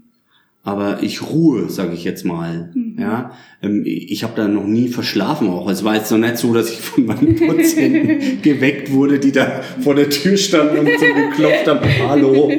[0.65, 2.71] aber ich ruhe, sage ich jetzt mal.
[2.73, 2.95] Mhm.
[2.99, 5.69] Ja, ähm, ich habe da noch nie verschlafen auch.
[5.69, 9.61] Es war jetzt noch nicht so, dass ich von meinen Patienten geweckt wurde, die da
[9.81, 12.49] vor der Tür standen und so geklopft haben, hallo.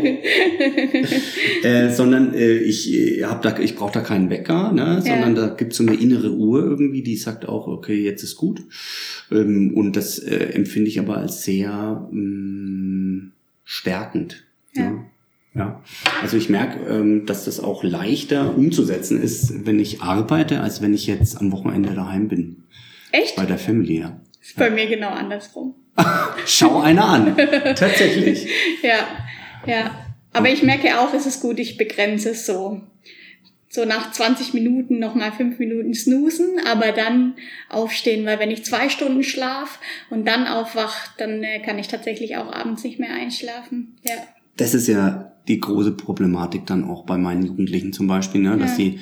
[1.65, 5.49] äh, sondern äh, ich äh, habe da, ich brauche da keinen Wecker, ne, sondern ja.
[5.49, 8.63] da gibt's so eine innere Uhr irgendwie, die sagt auch, okay, jetzt ist gut.
[9.33, 13.33] Ähm, und das äh, empfinde ich aber als sehr ähm,
[13.65, 14.45] stärkend.
[14.75, 14.91] Ja.
[14.93, 15.05] Ne?
[15.57, 15.83] Ja,
[16.21, 20.93] also ich merke, ähm, dass das auch leichter umzusetzen ist, wenn ich arbeite, als wenn
[20.93, 22.65] ich jetzt am Wochenende daheim bin.
[23.11, 23.37] Echt?
[23.37, 24.21] Bei der Family, ja.
[24.43, 25.75] Ist bei mir genau andersrum.
[26.47, 27.37] Schau einer an.
[27.75, 28.47] Tatsächlich.
[28.83, 28.99] Ja,
[29.67, 29.91] ja.
[30.35, 32.83] Aber ich merke auch, es ist gut, ich begrenze es so.
[33.71, 37.35] So nach 20 Minuten nochmal fünf Minuten snoosen, aber dann
[37.71, 42.37] aufstehen, weil wenn ich zwei Stunden schlaf und dann aufwach, dann äh, kann ich tatsächlich
[42.37, 43.97] auch abends nicht mehr einschlafen.
[44.03, 44.17] Ja.
[44.57, 48.57] Das ist ja die große Problematik dann auch bei meinen Jugendlichen zum Beispiel, ne?
[48.57, 48.77] dass ja.
[48.77, 48.99] sie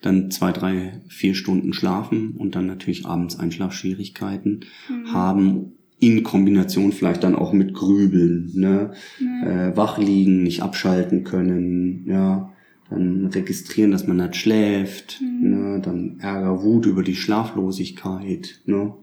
[0.00, 5.12] dann zwei, drei, vier Stunden schlafen und dann natürlich abends Einschlafschwierigkeiten mhm.
[5.12, 8.92] haben, in Kombination vielleicht dann auch mit Grübeln, ne?
[9.18, 9.48] Mhm.
[9.48, 12.52] Äh, wach liegen, nicht abschalten können, ja,
[12.88, 15.50] dann registrieren, dass man nicht schläft, mhm.
[15.50, 15.80] ne?
[15.82, 18.94] dann Ärger, Wut über die Schlaflosigkeit, ne?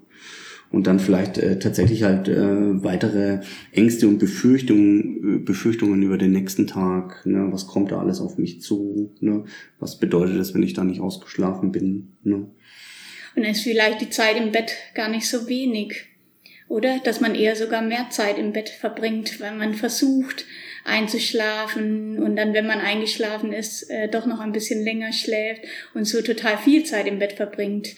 [0.72, 6.32] Und dann vielleicht äh, tatsächlich halt äh, weitere Ängste und Befürchtungen, äh, Befürchtungen über den
[6.32, 7.26] nächsten Tag.
[7.26, 7.48] Ne?
[7.52, 9.14] Was kommt da alles auf mich zu?
[9.20, 9.46] Ne?
[9.80, 12.14] Was bedeutet das, wenn ich da nicht ausgeschlafen bin?
[12.24, 12.48] Ne?
[13.36, 16.08] Und ist vielleicht die Zeit im Bett gar nicht so wenig.
[16.68, 20.46] Oder dass man eher sogar mehr Zeit im Bett verbringt, weil man versucht
[20.86, 25.62] einzuschlafen und dann, wenn man eingeschlafen ist, äh, doch noch ein bisschen länger schläft
[25.94, 27.90] und so total viel Zeit im Bett verbringt.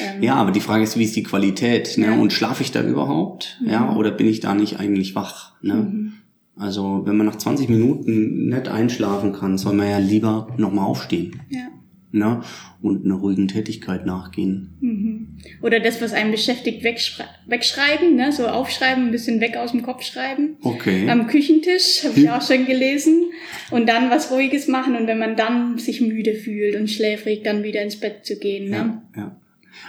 [0.00, 1.96] Ähm ja, aber die Frage ist, wie ist die Qualität?
[1.96, 2.06] Ne?
[2.06, 2.14] Ja.
[2.14, 3.58] Und schlafe ich da überhaupt?
[3.62, 3.70] Mhm.
[3.70, 5.52] Ja, oder bin ich da nicht eigentlich wach?
[5.62, 5.74] Ne?
[5.74, 6.12] Mhm.
[6.56, 11.40] Also wenn man nach 20 Minuten nicht einschlafen kann, soll man ja lieber nochmal aufstehen.
[11.48, 11.68] Ja
[12.12, 12.42] ne?
[12.80, 14.70] und einer ruhigen Tätigkeit nachgehen.
[14.80, 15.28] Mhm.
[15.62, 18.32] Oder das, was einen beschäftigt, wegschreiben, ne?
[18.32, 20.56] so aufschreiben, ein bisschen weg aus dem Kopf schreiben.
[20.62, 21.08] Okay.
[21.08, 23.24] Am Küchentisch, habe ich auch schon gelesen.
[23.70, 27.62] Und dann was Ruhiges machen und wenn man dann sich müde fühlt und schläfrig, dann
[27.62, 28.70] wieder ins Bett zu gehen.
[28.70, 29.02] Ne?
[29.16, 29.36] Ja, ja.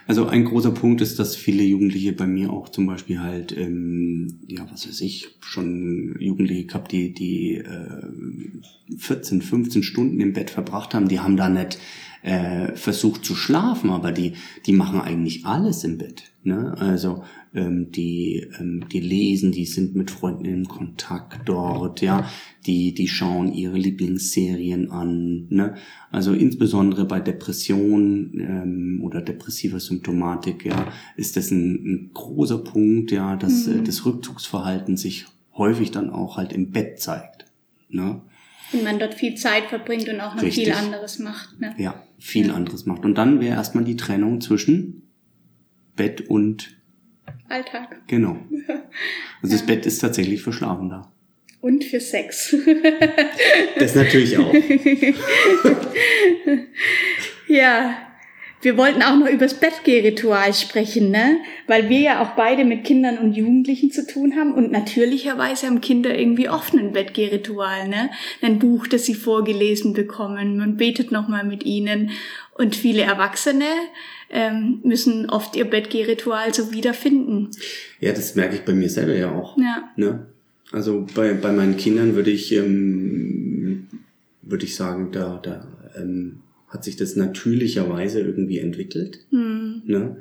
[0.05, 4.39] Also ein großer Punkt ist, dass viele Jugendliche bei mir auch zum Beispiel halt, ähm,
[4.47, 10.49] ja, was weiß ich, schon Jugendliche gehabt, die, die äh, 14, 15 Stunden im Bett
[10.49, 11.79] verbracht haben, die haben da nicht
[12.23, 14.33] äh, versucht zu schlafen, aber die,
[14.65, 16.31] die machen eigentlich alles im Bett.
[16.43, 16.73] Ne?
[16.77, 22.27] Also ähm, die, ähm, die lesen, die sind mit Freunden in Kontakt dort, ja,
[22.65, 25.47] die, die schauen ihre Lieblingsserien an.
[25.49, 25.75] Ne?
[26.11, 33.11] Also insbesondere bei Depression ähm, oder depressiver Symptomatik, ja, ist das ein, ein großer Punkt,
[33.11, 33.79] ja, dass äh, mhm.
[33.79, 37.45] äh, das Rückzugsverhalten sich häufig dann auch halt im Bett zeigt.
[37.89, 38.21] Ne?
[38.73, 40.65] Und man dort viel Zeit verbringt und auch noch Richtig.
[40.65, 41.59] viel anderes macht.
[41.59, 41.73] Ne?
[41.77, 42.53] Ja, viel ja.
[42.53, 43.05] anderes macht.
[43.05, 45.03] Und dann wäre erstmal die Trennung zwischen
[45.95, 46.77] Bett und
[47.49, 48.01] Alltag.
[48.07, 48.37] Genau.
[49.41, 49.59] Also ja.
[49.59, 51.11] das Bett ist tatsächlich für Schlafen da.
[51.59, 52.55] Und für Sex.
[53.77, 54.53] das natürlich auch.
[57.47, 57.97] ja,
[58.63, 61.37] wir wollten auch noch übers Bettgehritual sprechen, ne?
[61.67, 65.81] Weil wir ja auch beide mit Kindern und Jugendlichen zu tun haben und natürlicherweise haben
[65.81, 68.09] Kinder irgendwie oft ein Bettgehritual, ne?
[68.41, 72.11] Ein Buch, das sie vorgelesen bekommen, man betet nochmal mit ihnen
[72.55, 73.65] und viele Erwachsene
[74.29, 77.49] ähm, müssen oft ihr Bettgehritual so wiederfinden.
[77.99, 79.57] Ja, das merke ich bei mir selber ja auch.
[79.57, 79.89] Ja.
[79.95, 80.25] Ne?
[80.71, 83.87] Also bei, bei meinen Kindern würde ich, ähm,
[84.41, 86.42] würde ich sagen, da, da ähm,
[86.73, 89.19] hat sich das natürlicherweise irgendwie entwickelt.
[89.29, 89.83] Mhm.
[89.85, 90.17] Ne?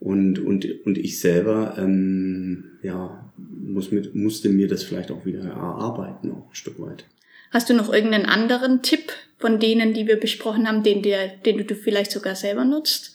[0.00, 5.44] Und, und, und ich selber ähm, ja, muss mit, musste mir das vielleicht auch wieder
[5.44, 7.06] erarbeiten, auch ein Stück weit.
[7.50, 11.66] Hast du noch irgendeinen anderen Tipp von denen, die wir besprochen haben, den, der, den
[11.66, 13.14] du vielleicht sogar selber nutzt?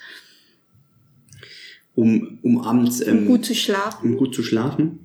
[1.94, 4.12] Um, um abends ähm, um gut zu schlafen.
[4.12, 5.00] Um gut zu schlafen.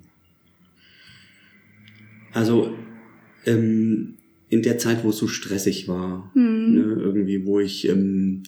[2.33, 2.73] Also
[3.45, 4.16] ähm,
[4.49, 6.73] in der Zeit, wo es so stressig war, mhm.
[6.73, 8.43] ne, irgendwie, wo ich ähm,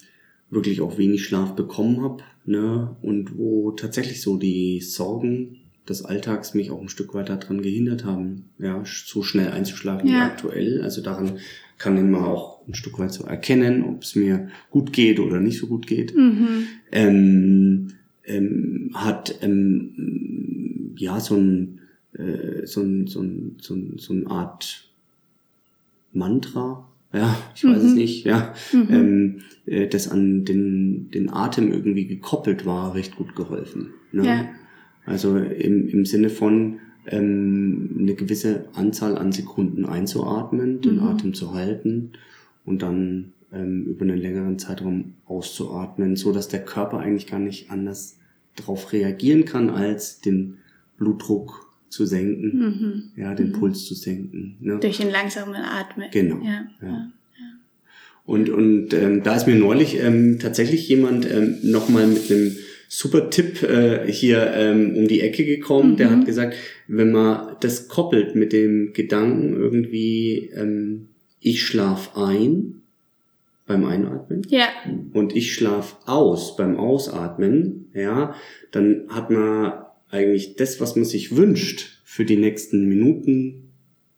[0.49, 5.57] wirklich auch wenig Schlaf bekommen habe, ne, und wo tatsächlich so die Sorgen
[5.87, 10.13] des Alltags mich auch ein Stück weiter dran gehindert haben, ja, so schnell einzuschlafen ja.
[10.13, 10.81] wie aktuell.
[10.81, 11.39] Also daran
[11.77, 15.57] kann man auch ein Stück weit so erkennen, ob es mir gut geht oder nicht
[15.57, 16.15] so gut geht.
[16.15, 16.67] Mhm.
[16.91, 17.87] Ähm,
[18.25, 21.79] ähm, hat ähm, ja so ein
[22.13, 24.88] äh, so ein so ein so ein so eine Art
[26.13, 27.89] Mantra, ja, ich weiß mhm.
[27.89, 28.87] es nicht, ja, mhm.
[28.89, 33.93] ähm, äh, das an den, den Atem irgendwie gekoppelt war, recht gut geholfen.
[34.11, 34.25] Ne?
[34.25, 34.45] Ja.
[35.05, 41.03] Also im, im Sinne von ähm, eine gewisse Anzahl an Sekunden einzuatmen, den mhm.
[41.03, 42.11] Atem zu halten
[42.63, 47.71] und dann ähm, über einen längeren Zeitraum auszuatmen, so dass der Körper eigentlich gar nicht
[47.71, 48.19] anders
[48.55, 50.57] darauf reagieren kann, als den
[50.97, 53.21] Blutdruck zu senken, mhm.
[53.21, 53.53] ja, den mhm.
[53.53, 54.57] Puls zu senken.
[54.59, 54.79] Ne?
[54.79, 56.09] Durch den langsamen Atmen.
[56.11, 56.37] Genau.
[56.43, 56.67] Ja.
[56.81, 56.87] ja.
[56.87, 57.11] ja.
[58.25, 62.55] Und, und ähm, da ist mir neulich ähm, tatsächlich jemand ähm, nochmal mit einem
[62.87, 65.91] super Tipp äh, hier ähm, um die Ecke gekommen.
[65.91, 65.97] Mhm.
[65.97, 66.55] Der hat gesagt,
[66.87, 71.07] wenn man das koppelt mit dem Gedanken irgendwie, ähm,
[71.39, 72.81] ich schlaf ein
[73.67, 74.67] beim Einatmen ja.
[75.13, 78.33] und ich schlaf aus beim Ausatmen, ja,
[78.71, 79.73] dann hat man
[80.09, 83.71] eigentlich das, was man sich wünscht für die nächsten Minuten,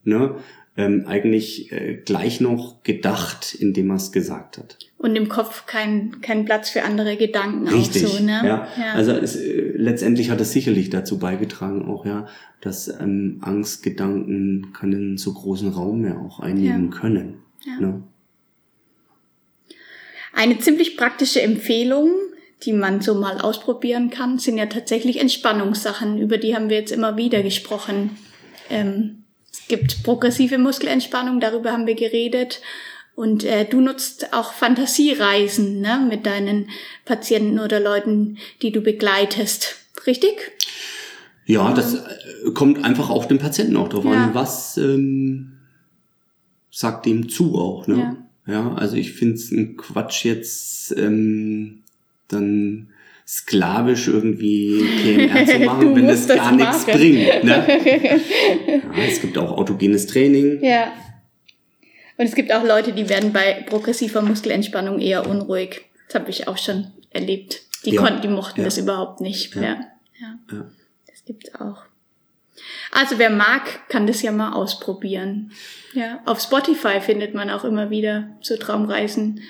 [0.04, 0.36] ne,
[0.78, 4.78] ähm, eigentlich äh, gleich noch gedacht, indem man es gesagt hat.
[4.98, 8.42] Und im Kopf kein, kein Platz für andere Gedanken Richtig, auch so, ne?
[8.44, 8.68] Ja.
[8.78, 8.94] ja.
[8.94, 12.28] Also es, äh, letztendlich hat es sicherlich dazu beigetragen, auch ja,
[12.62, 17.00] dass ähm, Angstgedanken keinen so großen Raum mehr auch einnehmen ja.
[17.00, 17.40] können.
[17.66, 17.80] Ja.
[17.80, 18.04] Ne?
[20.34, 22.12] Eine ziemlich praktische Empfehlung
[22.64, 26.18] die man so mal ausprobieren kann, sind ja tatsächlich Entspannungssachen.
[26.20, 28.18] Über die haben wir jetzt immer wieder gesprochen.
[28.70, 32.62] Ähm, es gibt progressive Muskelentspannung, darüber haben wir geredet.
[33.16, 36.70] Und äh, du nutzt auch Fantasiereisen ne, mit deinen
[37.06, 39.76] Patienten oder Leuten, die du begleitest.
[40.08, 40.52] Richtig?
[41.46, 44.12] Ja, das äh, kommt einfach auf den Patienten auch drauf Ja.
[44.12, 45.58] an, was ähm,
[46.72, 47.88] sagt dem zu auch.
[47.88, 48.18] Ne?
[48.48, 48.54] Ja.
[48.54, 48.74] Ja.
[48.76, 51.81] also ich finde es ein Quatsch jetzt ähm,
[52.32, 52.90] dann
[53.28, 57.44] sklavisch irgendwie PMR zu machen, wenn das gar nichts bringt.
[57.44, 57.66] Ne?
[58.98, 60.64] Ja, es gibt auch autogenes Training.
[60.64, 60.92] Ja.
[62.18, 65.82] Und es gibt auch Leute, die werden bei progressiver Muskelentspannung eher unruhig.
[66.08, 67.62] Das habe ich auch schon erlebt.
[67.86, 68.02] Die Ja.
[68.02, 68.66] konnten, die mochten Ja.
[68.66, 69.56] das überhaupt nicht.
[69.56, 69.80] Ja.
[70.20, 70.40] Ja.
[71.08, 71.84] Das gibt's auch.
[72.92, 75.52] Also wer mag, kann das ja mal ausprobieren.
[75.94, 76.20] Ja.
[76.26, 79.42] Auf Spotify findet man auch immer wieder so Traumreisen,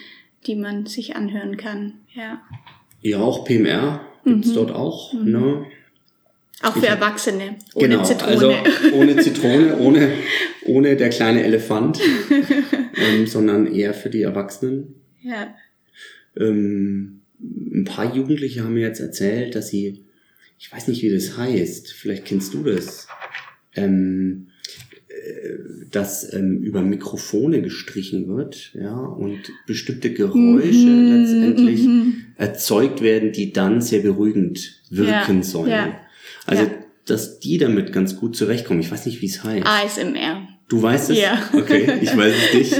[0.48, 1.94] die man sich anhören kann.
[2.14, 2.42] Ja.
[3.02, 4.54] Ja, auch PMR gibt's Mhm.
[4.56, 5.14] dort auch.
[5.14, 5.66] Ne?
[6.62, 7.56] Auch für Erwachsene.
[7.74, 8.32] Ohne genau, Zitrone.
[8.32, 8.54] also
[8.94, 10.12] ohne Zitrone, ohne,
[10.66, 12.00] ohne der kleine Elefant,
[12.96, 14.96] ähm, sondern eher für die Erwachsenen.
[15.22, 15.54] ja.
[16.40, 17.22] Ähm,
[17.74, 20.06] ein paar Jugendliche haben mir jetzt erzählt, dass sie,
[20.60, 23.08] ich weiß nicht, wie das heißt, vielleicht kennst du das,
[23.76, 24.51] ähm, äh,
[25.92, 32.14] dass ähm, über Mikrofone gestrichen wird, ja, und bestimmte Geräusche Mhm, letztendlich mhm.
[32.38, 35.70] erzeugt werden, die dann sehr beruhigend wirken Ja, sollen.
[35.70, 36.00] ja,
[36.46, 36.70] also, ja.
[37.06, 38.80] dass die damit ganz gut zurechtkommen.
[38.80, 39.66] Ich weiß nicht, wie es heißt.
[39.66, 40.48] ASMR.
[40.72, 41.20] Du weißt es?
[41.20, 41.38] Ja.
[41.54, 42.76] Okay, ich weiß es nicht.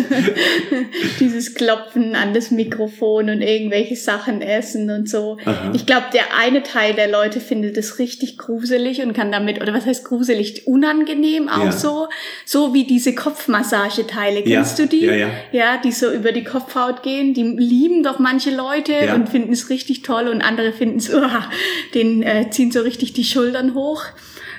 [1.20, 5.38] Dieses Klopfen an das Mikrofon und irgendwelche Sachen essen und so.
[5.44, 5.74] Aha.
[5.76, 9.74] Ich glaube, der eine Teil der Leute findet es richtig gruselig und kann damit, oder
[9.74, 11.72] was heißt gruselig, unangenehm auch Ja.
[11.74, 12.08] so.
[12.46, 14.48] So wie diese Kopfmassageteile.
[14.48, 15.04] Ja, Kennst du die?
[15.06, 15.30] ja, ja.
[15.52, 17.34] Ja, die so über die Kopfhaut gehen.
[17.34, 19.16] Die lieben doch manche Leute Ja.
[19.16, 21.12] und finden es richtig toll und andere finden es,
[21.94, 24.04] den äh, ziehen so richtig die Schultern hoch.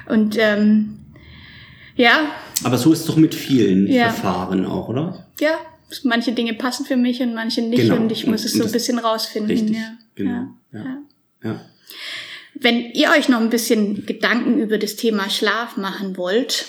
[0.07, 0.99] Und ähm,
[1.97, 2.33] ja,
[2.65, 4.11] Aber so ist es doch mit vielen Ja.
[4.11, 5.27] Verfahren auch, oder?
[5.41, 5.59] ja,
[6.05, 7.97] manche Dinge passen für mich und manche nicht Genau.
[7.97, 9.51] und ich muss Und- es so ein bisschen rausfinden.
[9.51, 9.97] Richtig, Ja.
[10.15, 10.47] genau.
[10.73, 10.99] Ja.
[11.45, 11.61] Ja.
[12.55, 16.67] Wenn ihr euch noch ein bisschen Gedanken über das Thema Schlaf machen wollt,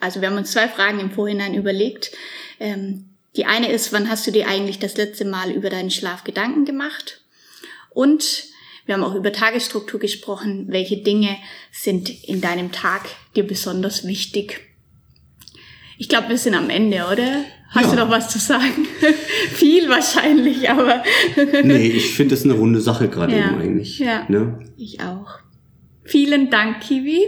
[0.00, 2.12] also wir haben uns zwei Fragen im Vorhinein überlegt.
[2.60, 3.06] Ähm,
[3.36, 6.64] die eine ist, wann hast du dir eigentlich das letzte Mal über deinen Schlaf Gedanken
[6.64, 7.20] gemacht?
[7.90, 8.44] Und
[8.86, 10.66] wir haben auch über Tagesstruktur gesprochen.
[10.68, 11.36] Welche Dinge
[11.72, 13.02] sind in deinem Tag
[13.34, 14.60] dir besonders wichtig?
[15.98, 17.44] Ich glaube, wir sind am Ende, oder?
[17.70, 17.90] Hast Ja.
[17.92, 18.86] du noch was zu sagen?
[19.54, 21.02] Viel wahrscheinlich, aber
[21.64, 23.46] Nee, ich finde das eine runde Sache gerade Ja.
[23.50, 23.98] eben eigentlich.
[23.98, 24.24] Ja.
[24.28, 24.58] Ne?
[24.76, 25.38] ich auch.
[26.04, 27.20] Vielen Dank, Kiwi.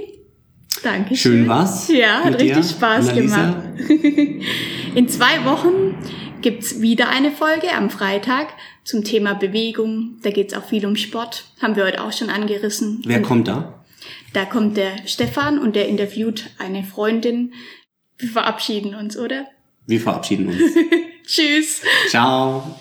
[0.82, 1.32] Dankeschön.
[1.32, 3.36] Schön war's Ja, hat richtig dir, Spaß Annalisa.
[3.36, 3.90] gemacht.
[4.94, 5.94] In zwei Wochen
[6.42, 8.48] gibt's wieder eine Folge am Freitag
[8.86, 10.18] zum Thema Bewegung.
[10.22, 11.44] Da geht's auch viel um Sport.
[11.60, 13.02] Haben wir heute auch schon angerissen.
[13.04, 13.84] Wer Und kommt da?
[14.32, 17.52] Da kommt der Stefan und der interviewt eine Freundin.
[18.18, 19.46] Wir verabschieden uns, oder?
[19.86, 20.60] Wir verabschieden uns.
[21.26, 21.82] Tschüss.
[22.08, 22.78] Ciao.